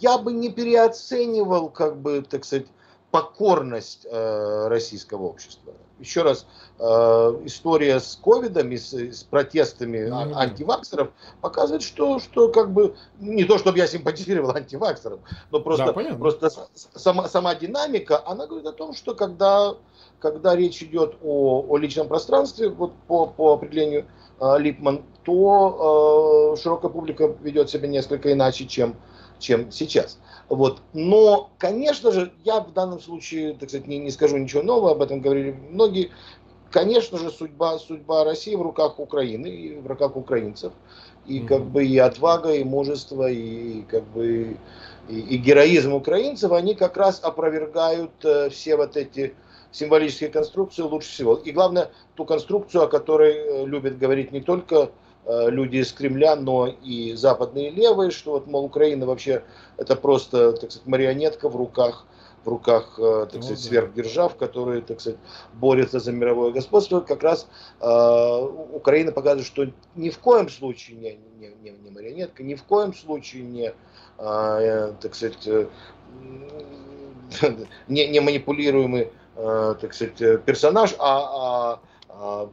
[0.00, 2.66] я бы не переоценивал, как бы, так сказать,
[3.12, 5.74] покорность э, российского общества.
[6.00, 6.46] Еще раз,
[6.78, 6.84] э,
[7.44, 10.32] история с ковидом и с, с протестами mm-hmm.
[10.34, 15.20] антиваксеров показывает, что, что как бы, не то чтобы я симпатизировал антиваксерам,
[15.50, 16.50] но просто, да, просто
[16.94, 19.74] сама, сама динамика, она говорит о том, что когда,
[20.18, 24.06] когда речь идет о, о личном пространстве, вот по, по определению
[24.40, 28.96] э, Липман, то э, широкая публика ведет себя несколько иначе, чем,
[29.40, 30.18] чем сейчас.
[30.48, 30.80] Вот.
[30.92, 35.02] Но, конечно же, я в данном случае, так сказать, не, не скажу ничего нового, об
[35.02, 36.10] этом говорили многие.
[36.70, 40.72] Конечно же, судьба, судьба России в руках Украины и в руках украинцев.
[41.26, 44.56] И как бы и отвага, и мужество, и как бы
[45.08, 49.34] и, и героизм украинцев, они как раз опровергают э, все вот эти
[49.72, 51.34] символические конструкции лучше всего.
[51.34, 54.90] И главное, ту конструкцию, о которой э, любят говорить не только
[55.26, 59.44] люди из Кремля, но и западные левые, что вот, мол, Украина вообще
[59.76, 62.06] это просто, так сказать, марионетка в руках
[62.44, 65.18] в руках, э, так ну сказать, сверхдержав, которые, так сказать,
[65.54, 67.46] борются за мировое господство, как раз
[67.80, 68.38] э,
[68.72, 72.94] Украина показывает, что ни в коем случае не, не, не, не марионетка, ни в коем
[72.94, 73.74] случае не,
[74.18, 75.66] э, так сказать, э,
[77.88, 82.50] не, не манипулируемый, э, так сказать, персонаж, а, а, а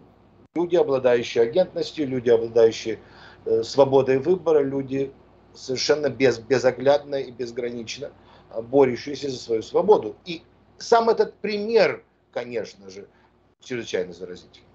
[0.57, 2.97] Люди, обладающие агентностью, люди, обладающие
[3.45, 5.11] э, свободой выбора, люди
[5.53, 8.11] совершенно без, безоглядно и безгранично
[8.49, 10.15] э, борющиеся за свою свободу.
[10.25, 10.41] И
[10.79, 13.07] сам этот пример, конечно же,
[13.63, 14.65] чрезвычайно заразительный.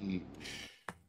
[0.00, 0.22] И...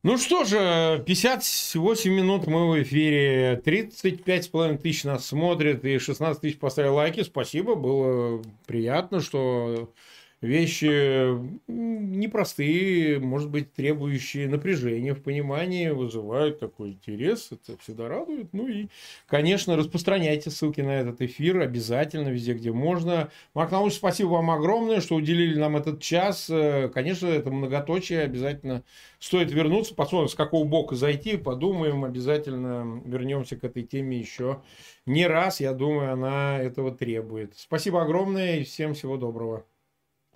[0.04, 6.60] Ну что же, 58 минут мы в эфире, 35,5 тысяч нас смотрит и 16 тысяч
[6.60, 7.24] поставили лайки.
[7.24, 9.94] Спасибо, было приятно, что
[10.42, 18.54] вещи непростые, может быть, требующие напряжения в понимании, вызывают такой интерес, это всегда радует.
[18.54, 18.88] Ну и,
[19.28, 23.30] конечно, распространяйте ссылки на этот эфир обязательно везде, где можно.
[23.54, 26.50] Марк Наумович, спасибо вам огромное, что уделили нам этот час.
[26.50, 28.84] Э, конечно, это многоточие, обязательно
[29.20, 34.62] стоит вернуться, посмотрим, с какого бока зайти, подумаем, обязательно вернемся к этой теме еще
[35.06, 35.60] не раз.
[35.60, 37.54] Я думаю, она этого требует.
[37.58, 39.66] Спасибо огромное и всем всего доброго.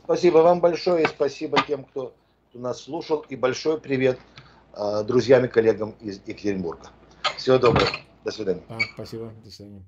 [0.03, 2.13] Спасибо вам большое и спасибо тем, кто,
[2.53, 3.25] нас слушал.
[3.29, 4.19] И большой привет
[4.73, 6.89] э, друзьям и коллегам из Екатеринбурга.
[7.37, 7.87] Всего доброго.
[8.23, 8.63] До свидания.
[8.69, 9.31] А, спасибо.
[9.43, 9.85] До свидания.